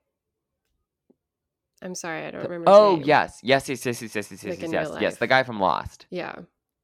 [1.81, 2.71] I'm sorry, I don't The- remember.
[2.71, 5.17] oh yes, yes, yes, yes, yes, yes, yes, Like yes, yes, yes.
[5.19, 6.07] The guy from Lost.
[6.11, 6.35] Yeah.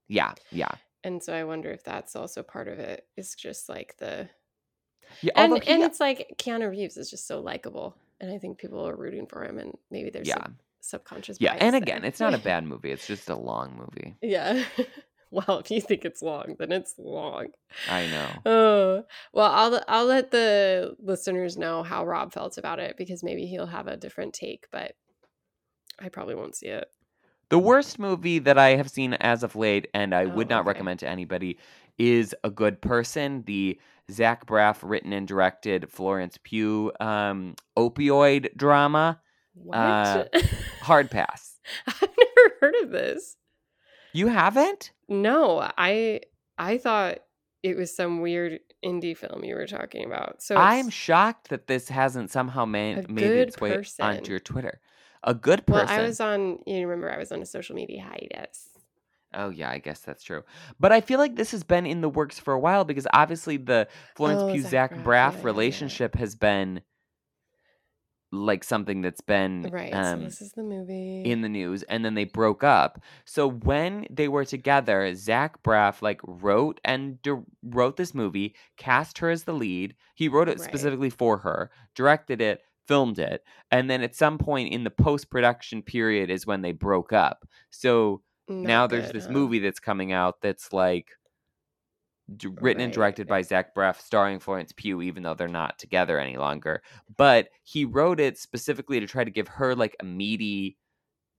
[0.07, 0.73] Yeah, yeah,
[1.03, 3.07] And so I wonder if that's also part of it.
[3.17, 4.29] It's just like the
[5.23, 5.33] yeah.
[5.37, 8.87] and he, and it's like Keanu Reeves is just so likable, and I think people
[8.87, 10.47] are rooting for him, and maybe there's yeah,
[10.81, 11.39] subconscious.
[11.41, 11.55] yeah.
[11.59, 12.09] And again, there.
[12.09, 12.91] it's not a bad movie.
[12.93, 14.15] It's just a long movie.
[14.23, 14.63] yeah.
[15.35, 17.49] Well, if you think it's long, then it's long.
[17.89, 18.29] I know.
[18.47, 23.47] Oh well, I'll I'll let the listeners know how Rob felt about it because maybe
[23.47, 24.93] he'll have a different take, but
[26.01, 26.87] I probably won't see it.
[27.51, 30.61] The worst movie that I have seen as of late, and I would Oh, not
[30.63, 30.69] okay.
[30.69, 31.59] recommend to anybody,
[31.99, 33.79] is A Good Person, the
[34.11, 39.21] Zach Braff written and directed Florence Pugh um, opioid drama.
[39.55, 39.77] What?
[39.77, 40.25] Uh,
[40.81, 41.59] Hard pass.
[41.87, 43.37] I've never heard of this.
[44.15, 44.93] You haven't?
[45.09, 46.21] No, I
[46.57, 47.19] I thought
[47.63, 50.43] it was some weird indie film you were talking about.
[50.43, 54.05] So I'm shocked that this hasn't somehow made, made its way Person.
[54.05, 54.81] onto your Twitter.
[55.25, 55.87] A good person.
[55.89, 56.01] well.
[56.01, 56.59] I was on.
[56.67, 58.69] You remember I was on a social media hiatus.
[59.33, 60.45] Oh yeah, I guess that's true.
[60.79, 63.57] But I feel like this has been in the works for a while because obviously
[63.57, 65.45] the Florence Oh, Pugh Zach Braff, Braff yeah, yeah, yeah.
[65.45, 66.83] relationship has been
[68.35, 69.93] like something that's been Right.
[69.93, 71.23] so um, this is the movie.
[71.25, 73.01] in the news, and then they broke up.
[73.25, 79.19] So when they were together, Zach Braff like wrote and di- wrote this movie, cast
[79.19, 79.95] her as the lead.
[80.15, 80.69] He wrote it Right.
[80.69, 85.31] specifically for her, directed it, filmed it, and then at some point in the post
[85.31, 87.49] production period is when they broke up.
[87.71, 89.33] So Not now there's this huh?
[89.33, 91.09] movie that's coming out that's like
[92.37, 96.19] d- written and directed by Zach Braff, starring Florence Pugh, even though they're not together
[96.19, 96.83] any longer.
[97.17, 100.79] But he wrote it specifically to try to give her like a meaty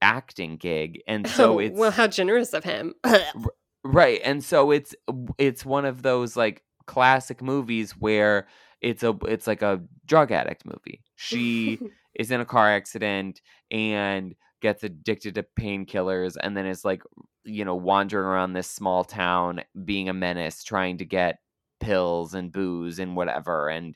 [0.02, 2.94] acting gig, and so oh, it's well, how generous of him.
[3.84, 4.96] right, and so it's
[5.38, 8.48] it's one of those like classic movies where
[8.82, 11.02] it's a it's like a drug addict movie.
[11.16, 11.80] She
[12.16, 14.36] is in a car accident and
[14.66, 17.04] gets addicted to painkillers and then is like
[17.44, 21.38] you know wandering around this small town being a menace trying to get
[21.80, 23.96] pills and booze and whatever and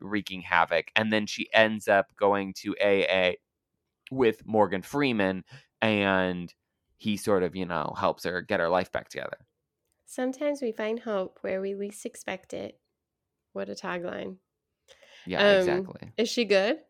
[0.00, 3.34] wreaking havoc and then she ends up going to AA
[4.10, 5.44] with Morgan Freeman
[5.80, 6.52] and
[6.96, 9.36] he sort of you know helps her get her life back together
[10.10, 12.80] Sometimes we find hope where we least expect it.
[13.52, 14.38] What a tagline.
[15.24, 16.80] yeah Um, exactly Is she good?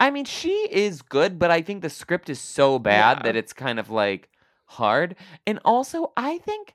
[0.00, 3.22] I mean, she is good, but I think the script is so bad Yeah.
[3.24, 4.28] that it's kind of like
[4.66, 5.16] hard.
[5.46, 6.74] And also, I think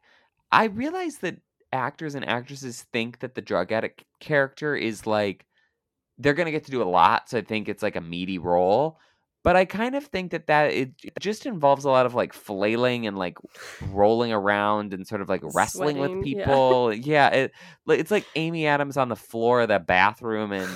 [0.51, 1.37] I realize that
[1.71, 5.45] actors and actresses think that the drug addict character is like
[6.19, 8.37] they're going to get to do a lot, so I think it's like a meaty
[8.37, 8.99] role.
[9.43, 12.31] But I kind of think that that it it just involves a lot of like
[12.31, 13.37] flailing and like
[13.91, 16.93] rolling around and sort of like wrestling Sweating, with people.
[16.93, 17.51] Yeah, it
[17.89, 20.71] it's like Amy Adams on the floor of the bathroom and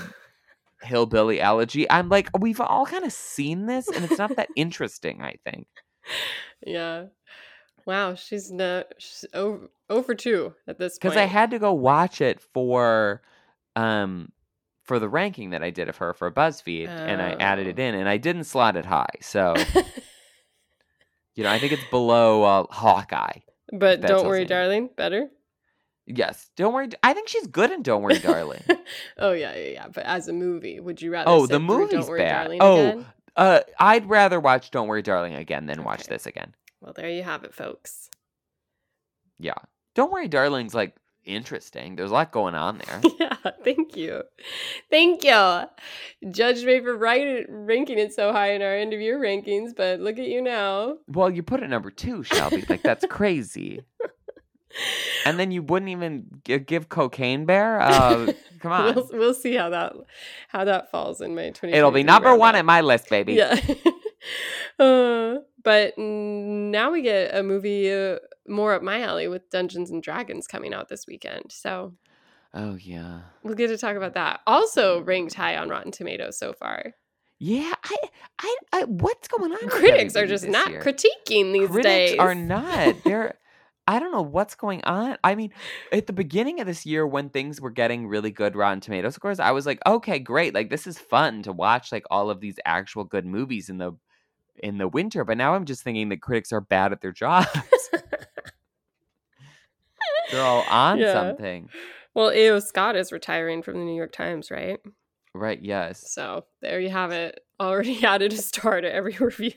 [0.82, 1.90] hillbilly elegy.
[1.90, 5.22] I'm like, we've all kind of seen this, and it's not that interesting.
[5.22, 5.68] I think.
[6.66, 7.06] Yeah.
[7.86, 11.02] Wow, she's not she's over over two at this point.
[11.14, 13.22] because I had to go watch it for,
[13.78, 14.32] um,
[14.84, 17.84] for the ranking that I did of her for BuzzFeed, and I added it Oh.
[17.84, 19.08] in, and I didn't slot it high.
[19.22, 19.54] So
[21.36, 23.40] you know, I think it's below uh, Hawkeye.
[23.72, 24.90] but don't worry, darling.
[24.98, 25.30] Better.
[26.10, 26.88] Yes, don't worry.
[27.04, 28.64] I think she's good in Don't Worry, Darling.
[29.18, 29.88] oh yeah, yeah, yeah.
[29.94, 31.30] But as a movie, would you rather?
[31.30, 32.44] Oh, the movie's Don't worry, bad.
[32.44, 32.60] darling.
[32.62, 33.06] Oh, again?
[33.36, 36.56] uh, I'd rather watch Don't Worry, Darling again than watch this again.
[36.80, 38.10] Well, there you have it, folks.
[39.38, 39.56] Yeah,
[39.96, 40.96] Don't Worry, Darling's like
[41.26, 41.98] interesting.
[41.98, 43.02] There's a lot going on there.
[43.20, 43.36] yeah,
[43.66, 44.24] thank you,
[44.90, 45.64] thank you.
[46.32, 50.00] Judge me for right ranking it so high in our end of year rankings, but
[50.00, 50.96] look at you now.
[51.10, 52.64] Well, you put it number two, Shelby.
[52.70, 53.82] Like that's crazy.
[55.26, 57.82] And then you wouldn't even give Cocaine Bear.
[57.82, 59.94] Uh, come on, We'll, we'll see how that
[60.50, 61.74] how that falls in my 20.
[61.74, 63.34] it'll be number one in my list, baby.
[63.34, 63.60] Yeah.
[64.80, 70.02] uh, but now we get a movie uh, more up my alley with Dungeons and
[70.04, 71.52] Dragons coming out this weekend.
[71.52, 71.94] So
[72.54, 74.40] Oh yeah, we'll get to talk about that.
[74.48, 76.94] Also ranked high on Rotten Tomatoes so far.
[77.40, 77.74] yeah.
[77.84, 77.96] I,
[78.40, 79.70] I, I what's going on?
[79.70, 80.82] Critics are just not year?
[80.82, 82.20] critiquing these Critics days.
[82.20, 82.96] are not.
[83.04, 83.36] They're.
[83.88, 85.18] I don't know what's going on.
[85.24, 85.52] I mean,
[85.94, 89.40] at the beginning of this year, when things were getting really good Rotten Tomatoes scores,
[89.40, 90.54] I was like, okay, great.
[90.54, 91.92] Like this is fun to watch.
[91.92, 93.94] Like all of these actual good movies in the
[94.62, 95.24] in the winter.
[95.24, 97.48] But now I'm just thinking that critics are bad at their jobs.
[100.32, 101.14] They're all on Yeah.
[101.14, 101.70] something.
[102.14, 102.60] well, A.O.
[102.60, 104.80] Scott is retiring from the New York Times, right?
[105.34, 106.12] Right, yes.
[106.12, 107.40] So there you have it.
[107.60, 109.56] Already added a star to every review.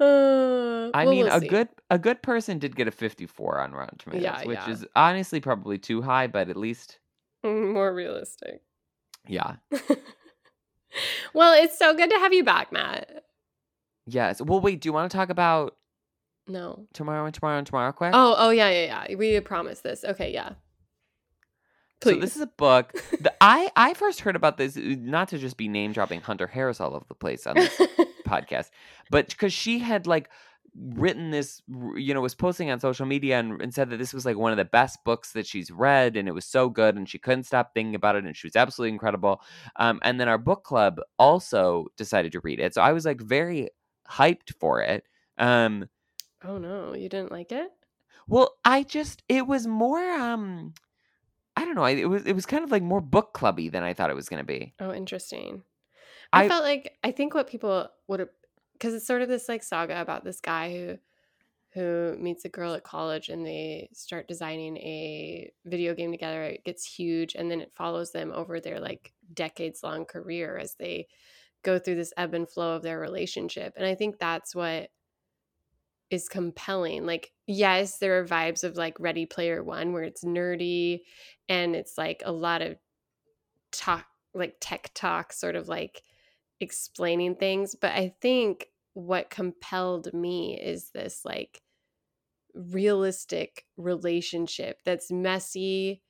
[0.00, 1.46] Uh, I well, mean, we'll a see.
[1.48, 4.70] good a good person did get a 54 on Rotten Tomatoes, Yeah, which yeah.
[4.70, 6.98] is honestly probably too high, but at least
[7.44, 8.62] Mm, more realistic.
[9.26, 9.56] yeah.
[11.34, 13.24] well, it's so good to have you back, Matt.
[14.06, 14.40] Yes.
[14.42, 15.76] Well, wait, do you want to talk about
[16.46, 16.86] No.
[16.92, 18.12] tomorrow and tomorrow and tomorrow quick?
[18.14, 19.16] Oh, oh yeah, yeah, yeah.
[19.16, 20.04] We promised this.
[20.04, 20.52] Okay, yeah.
[22.02, 22.14] Please.
[22.14, 22.92] So this is a book.
[23.20, 26.46] The, I I first heard about this uh, not to just be name dropping Hunter
[26.46, 27.76] Harris all over the place on this
[28.26, 28.70] podcast,
[29.10, 30.28] but because she had like
[30.74, 31.60] written this,
[31.96, 34.52] you know, was posting on social media and, and said that this was like one
[34.52, 37.44] of the best books that she's read and it was so good and she couldn't
[37.44, 39.42] stop thinking about it and she was absolutely incredible.
[39.76, 43.20] Um, and then our book club also decided to read it, so I was like
[43.20, 43.68] very
[44.10, 45.04] hyped for it.
[45.38, 45.88] Um,
[46.44, 47.70] Oh no, you didn't like it?
[48.26, 50.74] well, I just it was more um,
[51.56, 51.84] I don't know.
[51.84, 54.16] I, it was it was kind of like more book clubby than I thought it
[54.16, 54.74] was going to be.
[54.80, 55.62] Oh, interesting.
[56.32, 58.30] I, I- felt like I think what people would have
[58.72, 60.98] because it's sort of this like saga about this guy who
[61.74, 66.42] who meets a girl at college and they start designing a video game together.
[66.42, 70.74] It gets huge and then it follows them over their like decades long career as
[70.74, 71.08] they
[71.62, 73.72] go through this ebb and flow of their relationship.
[73.76, 74.90] And I think that's what
[76.12, 77.06] is compelling.
[77.06, 81.02] Like, yes, there are vibes of like Ready Player One where it's nerdy
[81.48, 82.76] and it's like a lot of
[83.72, 86.02] talk, like tech talk, sort of like
[86.60, 87.74] explaining things.
[87.74, 91.62] But I think what compelled me is this like
[92.54, 96.02] realistic relationship that's messy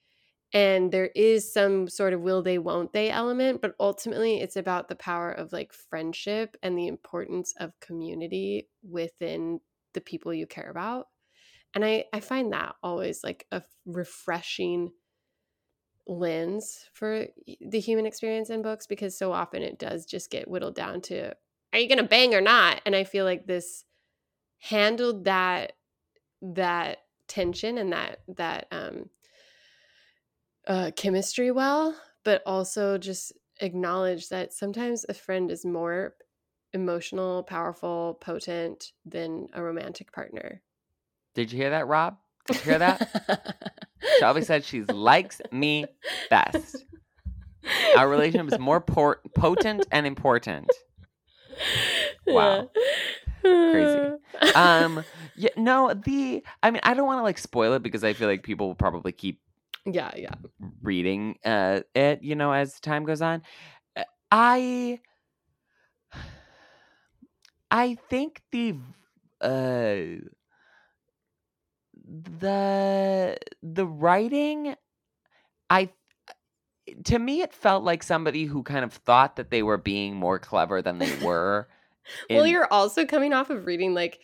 [0.52, 4.88] and there is some sort of will they won't they element but ultimately it's about
[4.88, 9.60] the power of like friendship and the importance of community within
[9.94, 11.06] the people you care about
[11.74, 14.90] and i i find that always like a refreshing
[16.06, 17.26] lens for
[17.60, 21.32] the human experience in books because so often it does just get whittled down to
[21.72, 22.82] are you gonna bang or not?
[22.84, 23.84] And i feel like this
[24.58, 25.72] handled that
[26.42, 29.08] that tension and that that um
[30.66, 36.14] uh chemistry well but also just acknowledge that sometimes a friend is more
[36.72, 40.62] emotional powerful potent than a romantic partner
[41.34, 42.16] Did you hear that, Rob?
[42.46, 43.66] Did you hear that?
[44.18, 45.86] Shelby said she likes me
[46.28, 46.84] best.
[47.96, 50.68] Our relationship is more por- potent and important.
[52.26, 52.70] Wow.
[53.42, 54.08] Crazy.
[54.56, 55.04] Um,
[55.36, 58.28] yeah, no, the I mean, I don't want to like spoil it because I feel
[58.28, 59.40] like people will probably keep
[59.84, 60.34] yeah yeah
[60.82, 63.42] reading uh it, you know, as time goes on.
[63.94, 65.00] Uh, I
[67.72, 68.76] I think the
[69.40, 70.20] uh
[72.04, 74.74] the the writing
[75.70, 75.88] I
[77.04, 80.38] to me it felt like somebody who kind of thought that they were being more
[80.38, 81.68] clever than they were.
[82.28, 84.20] well in- you're also coming off of reading like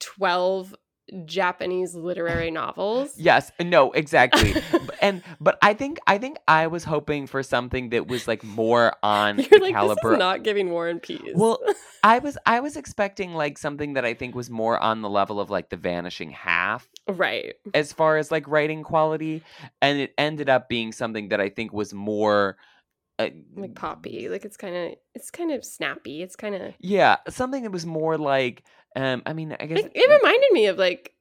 [0.00, 0.74] 12
[1.26, 4.54] japanese literary novels Yes, no, exactly.
[5.02, 8.94] And but I think I think I was hoping for something that was like more
[9.02, 10.16] on you're the like caliber.
[10.16, 11.60] not giving war and peace Well,
[12.02, 15.40] I was I was expecting like something that I think was more on the level
[15.40, 19.42] of like the vanishing half right as far as like writing quality
[19.82, 22.56] and it ended up being something that I think was more
[23.18, 27.16] uh, like poppy like it's kind of it's kind of snappy it's kind of yeah,
[27.28, 28.64] something that was more like
[28.96, 31.12] um I mean, I guess it, it reminded me of like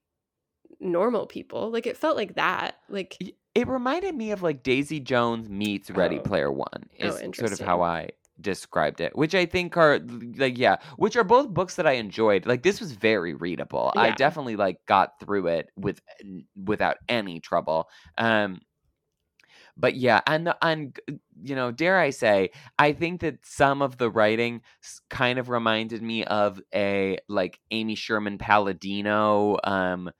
[0.79, 3.17] normal people like it felt like that like
[3.55, 6.21] It reminded me of like Daisy Jones meets Ready Oh.
[6.21, 6.67] Player One.
[7.01, 8.09] Oh, Is sort of how I
[8.41, 9.99] described it, which I think are
[10.37, 12.45] like yeah, which are both books that I enjoyed.
[12.45, 13.93] Like this was very readable.
[13.95, 16.01] I definitely like got through it with
[16.65, 17.87] without any trouble.
[18.17, 18.61] Um
[19.77, 20.97] but yeah, and the- and
[21.41, 24.61] you know, dare I say, I think that some of the writing
[25.09, 30.11] kind of reminded me of a like Amy Sherman Palladino, um,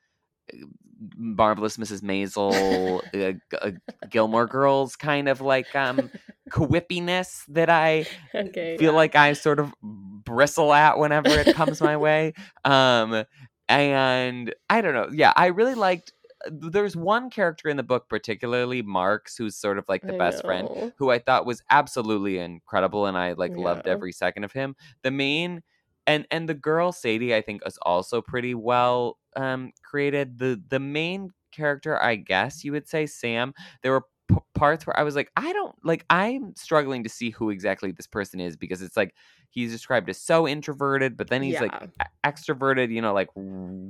[1.17, 2.01] marvelous Mrs.
[2.01, 3.71] Maisel, uh, uh,
[4.09, 6.09] Gilmore Girls, kind of like um,
[6.51, 8.97] quippiness that I okay feel yeah.
[8.97, 12.33] like I sort of bristle at whenever it comes my way.
[12.65, 13.25] Um,
[13.69, 15.09] and I don't know.
[15.11, 16.13] Yeah, I really liked.
[16.51, 20.43] There's one character in the book, particularly Marx, who's sort of like the I best
[20.43, 24.75] friend, who I thought was absolutely incredible, and I like loved every second of him.
[25.03, 25.61] The main
[26.07, 30.39] and and the girl Sadie, I think, is also pretty well um created.
[30.39, 33.53] The the main character, I guess you would say, Sam.
[33.81, 36.05] There were p- parts where I was like, I don't like.
[36.09, 39.13] I'm struggling to see who exactly this person is because it's like
[39.49, 41.87] he's described as so introverted, but then he's like Yeah.
[42.01, 42.91] e- extroverted.
[42.91, 43.29] You know, like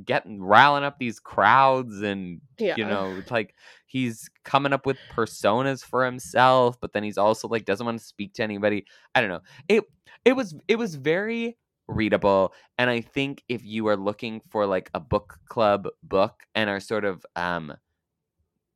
[0.05, 3.55] getting riling up these crowds and yeah you know it's like
[3.87, 8.05] he's coming up with personas for himself but then he's also like doesn't want to
[8.05, 9.83] speak to anybody i don't know it
[10.25, 11.57] it was it was very
[11.87, 16.69] readable and i think if you are looking for like a book club book and
[16.69, 17.73] are sort of um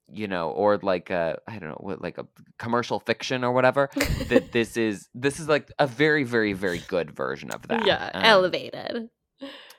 [0.09, 2.25] you know or like a i don't know what like a
[2.57, 3.89] commercial fiction or whatever
[4.29, 8.09] that this is this is like a very very very good version of that yeah
[8.13, 9.09] Um, elevated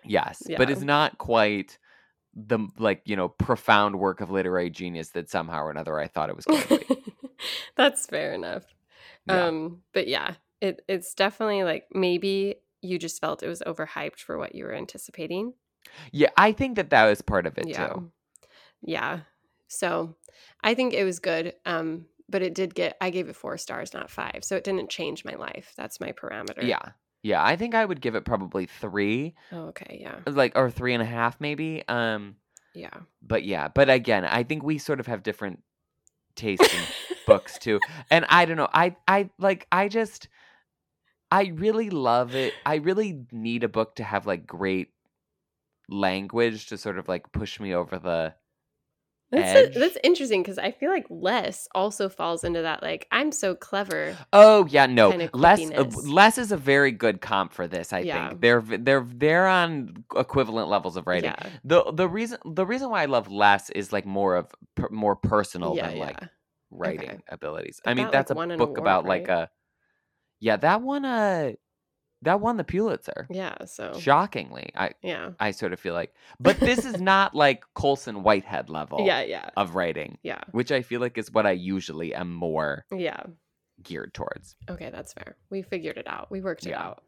[0.04, 1.78] Yes, but it's not quite
[2.34, 6.30] the like you know profound work of literary genius that somehow or another I thought
[6.30, 7.14] it was going to be.
[7.76, 8.64] That's fair enough.
[9.26, 9.46] Yeah.
[9.46, 14.38] Um, but yeah, it it's definitely like maybe you just felt it was overhyped for
[14.38, 15.54] what you were anticipating.
[16.12, 17.88] yeah, I think that that was part of it yeah.
[17.88, 18.10] too.
[18.82, 19.20] Yeah.
[19.68, 20.16] So
[20.62, 21.54] I think it was good.
[21.64, 24.40] Um, but it did get I gave it four stars, not five.
[24.42, 25.72] So it didn't change my life.
[25.76, 26.62] That's my parameter.
[26.66, 26.80] Yeah,
[27.22, 30.18] Yeah, I think I would give it probably three, Oh, okay, yeah.
[30.26, 31.84] like or three and a half maybe.
[31.88, 32.36] Um,
[32.74, 32.90] Yeah.
[33.22, 35.62] but yeah, but again, I think we sort of have different
[36.36, 36.80] tastes in
[37.26, 37.80] books too.
[38.10, 40.28] And I don't know, I I like I just
[41.30, 42.60] I really love it.
[42.66, 44.92] I really need a book to have like great
[45.88, 48.34] language to sort of like push me over the
[49.30, 53.30] That's a, that's interesting because I feel like less also falls into that like I'm
[53.30, 54.16] so clever.
[54.32, 55.12] Oh yeah, no.
[55.34, 58.28] Less uh, less is a very good comp for this, I Yeah.
[58.30, 58.40] think.
[58.40, 61.34] They're they're they're on equivalent levels of writing.
[61.38, 61.50] Yeah.
[61.64, 65.16] The the reason the reason why I love less is like more of per, more
[65.16, 66.16] personal Yeah, than like
[66.70, 67.80] writing abilities.
[67.84, 69.50] But I mean, that, like, that's a book award, about like a
[70.40, 71.52] Yeah, that one uh
[72.22, 73.26] that won the Pulitzer.
[73.30, 74.70] Yeah, so Shockingly.
[74.74, 75.30] I yeah.
[75.38, 79.50] I sort of feel like but this is not like Colson Whitehead level Yeah, yeah.
[79.56, 80.40] of writing, Yeah.
[80.52, 83.22] which I feel like is what I usually am more Yeah.
[83.82, 84.56] geared towards.
[84.68, 85.36] Okay, that's fair.
[85.50, 86.30] We figured it out.
[86.30, 86.82] We worked it Yeah.
[86.82, 87.02] out.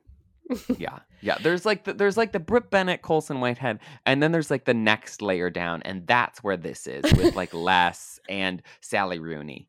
[0.79, 4.51] yeah yeah there's like the, there's like the Brit Bennett Colson Whitehead and then there's
[4.51, 9.21] like the next layer down and that's where this is with like Les and Sally
[9.21, 9.69] Rooney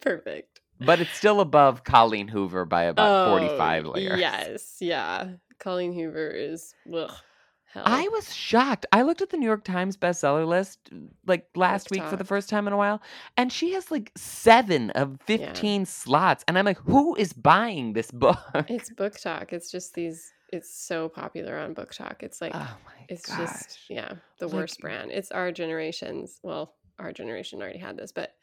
[0.00, 0.55] Perfect.
[0.80, 5.28] But it's still above Colleen Hoover by about 45 Oh, layers Yes, yeah.
[5.58, 7.10] Colleen Hoover is ugh,
[7.72, 7.82] hell.
[7.86, 8.84] I was shocked.
[8.92, 10.78] I looked at the New York Times bestseller list
[11.26, 13.00] like last week for the first time in a while,
[13.38, 16.44] and she has like seven of 15 slots.
[16.46, 18.38] And I'm like, who is buying this book?
[18.68, 19.52] It's BookTok.
[19.52, 20.32] It's just these.
[20.52, 22.22] It's so popular on BookTok.
[22.22, 22.76] It's like oh
[23.08, 23.38] it's gosh.
[23.38, 25.10] just yeah the Like- worst brand.
[25.10, 26.38] It's our generation's.
[26.42, 28.34] Well, our generation already had this, but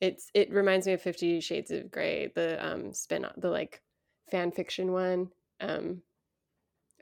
[0.00, 3.82] it's it reminds me of Fifty Shades of Grey, the um spin the like
[4.30, 5.30] fan fiction one.
[5.60, 6.02] Um,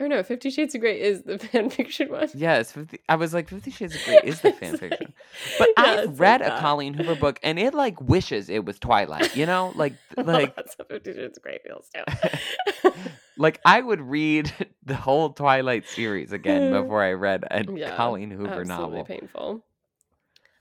[0.00, 2.28] or no, Fifty Shades of Grey is the fan fiction one.
[2.34, 5.12] Yes, 50, I was like, Fifty Shades of Grey is the fan like- fiction.
[5.58, 6.58] But Yeah, I've read like a.
[6.60, 9.34] Colleen Hoover book, and it like wishes it was Twilight.
[9.36, 12.90] You know, like Well, like that's how Fifty Shades of Grey feels too.
[13.36, 14.52] like I would read
[14.84, 19.04] the whole Twilight series again before I read a Yeah, Colleen Hoover Absolutely novel.
[19.04, 19.64] painful.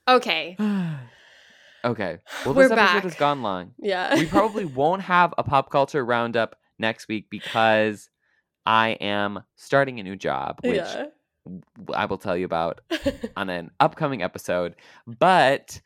[0.08, 0.56] Okay,
[1.84, 3.74] okay, well, We're this episode has gone long.
[3.80, 8.10] yeah, we probably won't have a pop culture roundup next week because
[8.66, 11.06] I am starting a new job, which yeah.
[11.94, 12.82] I will tell you about
[13.38, 14.76] on an upcoming episode.
[15.06, 15.80] But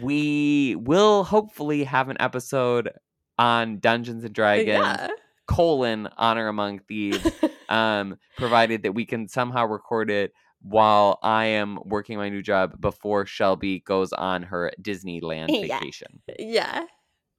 [0.00, 2.90] we will hopefully have an episode
[3.38, 5.08] on Dungeons and Dragons yeah.
[5.46, 7.26] colon Honor Among Thieves,
[7.68, 12.80] um, provided that we can somehow record it while I am working my new job
[12.80, 15.78] before Shelby goes on her Disneyland Yeah.
[15.78, 16.20] vacation.
[16.38, 16.84] yeah,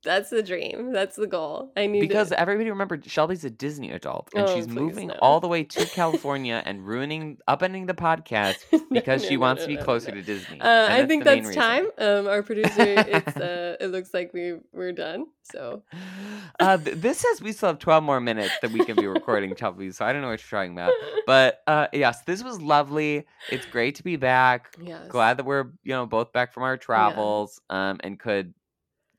[0.04, 0.94] that's the dream.
[0.94, 1.72] That's the goal.
[1.76, 5.16] I need Because to, everybody remember Shelby's a Disney adult and Oh, she's moving no.
[5.22, 8.58] all the way to California and ruining upending the podcast
[8.92, 10.62] because no, she no, wants no, to be closer to Disney.
[10.62, 11.88] Uh, I think that's time.
[11.98, 15.26] Um, our producer, it's uh, it looks like we we're done.
[15.44, 15.84] So
[16.60, 19.92] Uh, this says we still have 12 more minutes that we can be recording, Shelby,
[19.92, 20.92] so I don't know what you're talking about.
[21.26, 23.26] But uh, yes, this was lovely.
[23.50, 24.76] It's great to be back.
[24.82, 28.54] yes, Glad that we're you know both back from our travels um, and could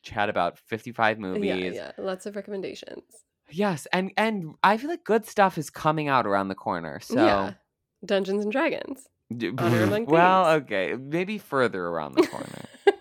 [0.03, 1.45] chat about 55 movies.
[1.45, 3.03] Yeah, yeah, lots of recommendations.
[3.51, 7.01] Yes, and and I feel like good stuff is coming out around the corner.
[7.01, 7.53] So yeah,
[8.05, 9.07] Dungeons and Dragons.
[9.37, 12.65] D- Honor Among well, okay, maybe further around the corner.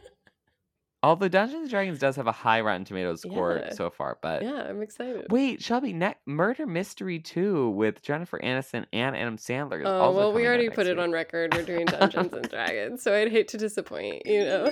[1.01, 3.71] Although Dungeons and Dragons does have a high Rotten Tomatoes score Yeah.
[3.73, 5.27] so far, but yeah, I'm excited.
[5.31, 9.81] wait, Shelby, ne- Murder Mystery Two with Jennifer Aniston and Adam Sandler.
[9.85, 11.53] Oh well, we already put it on record.
[11.55, 14.23] We're doing Dungeons and Dragons, so I'd hate to disappoint.
[14.25, 14.63] You know.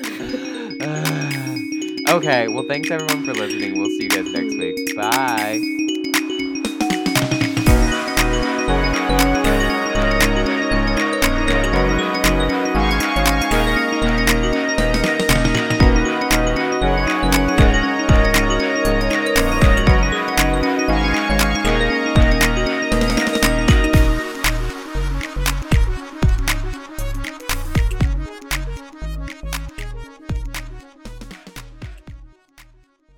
[0.81, 1.06] Uh,
[2.09, 3.77] Okay, well, thanks everyone for listening.
[3.77, 4.95] We'll see you guys next week.
[4.95, 5.59] Bye.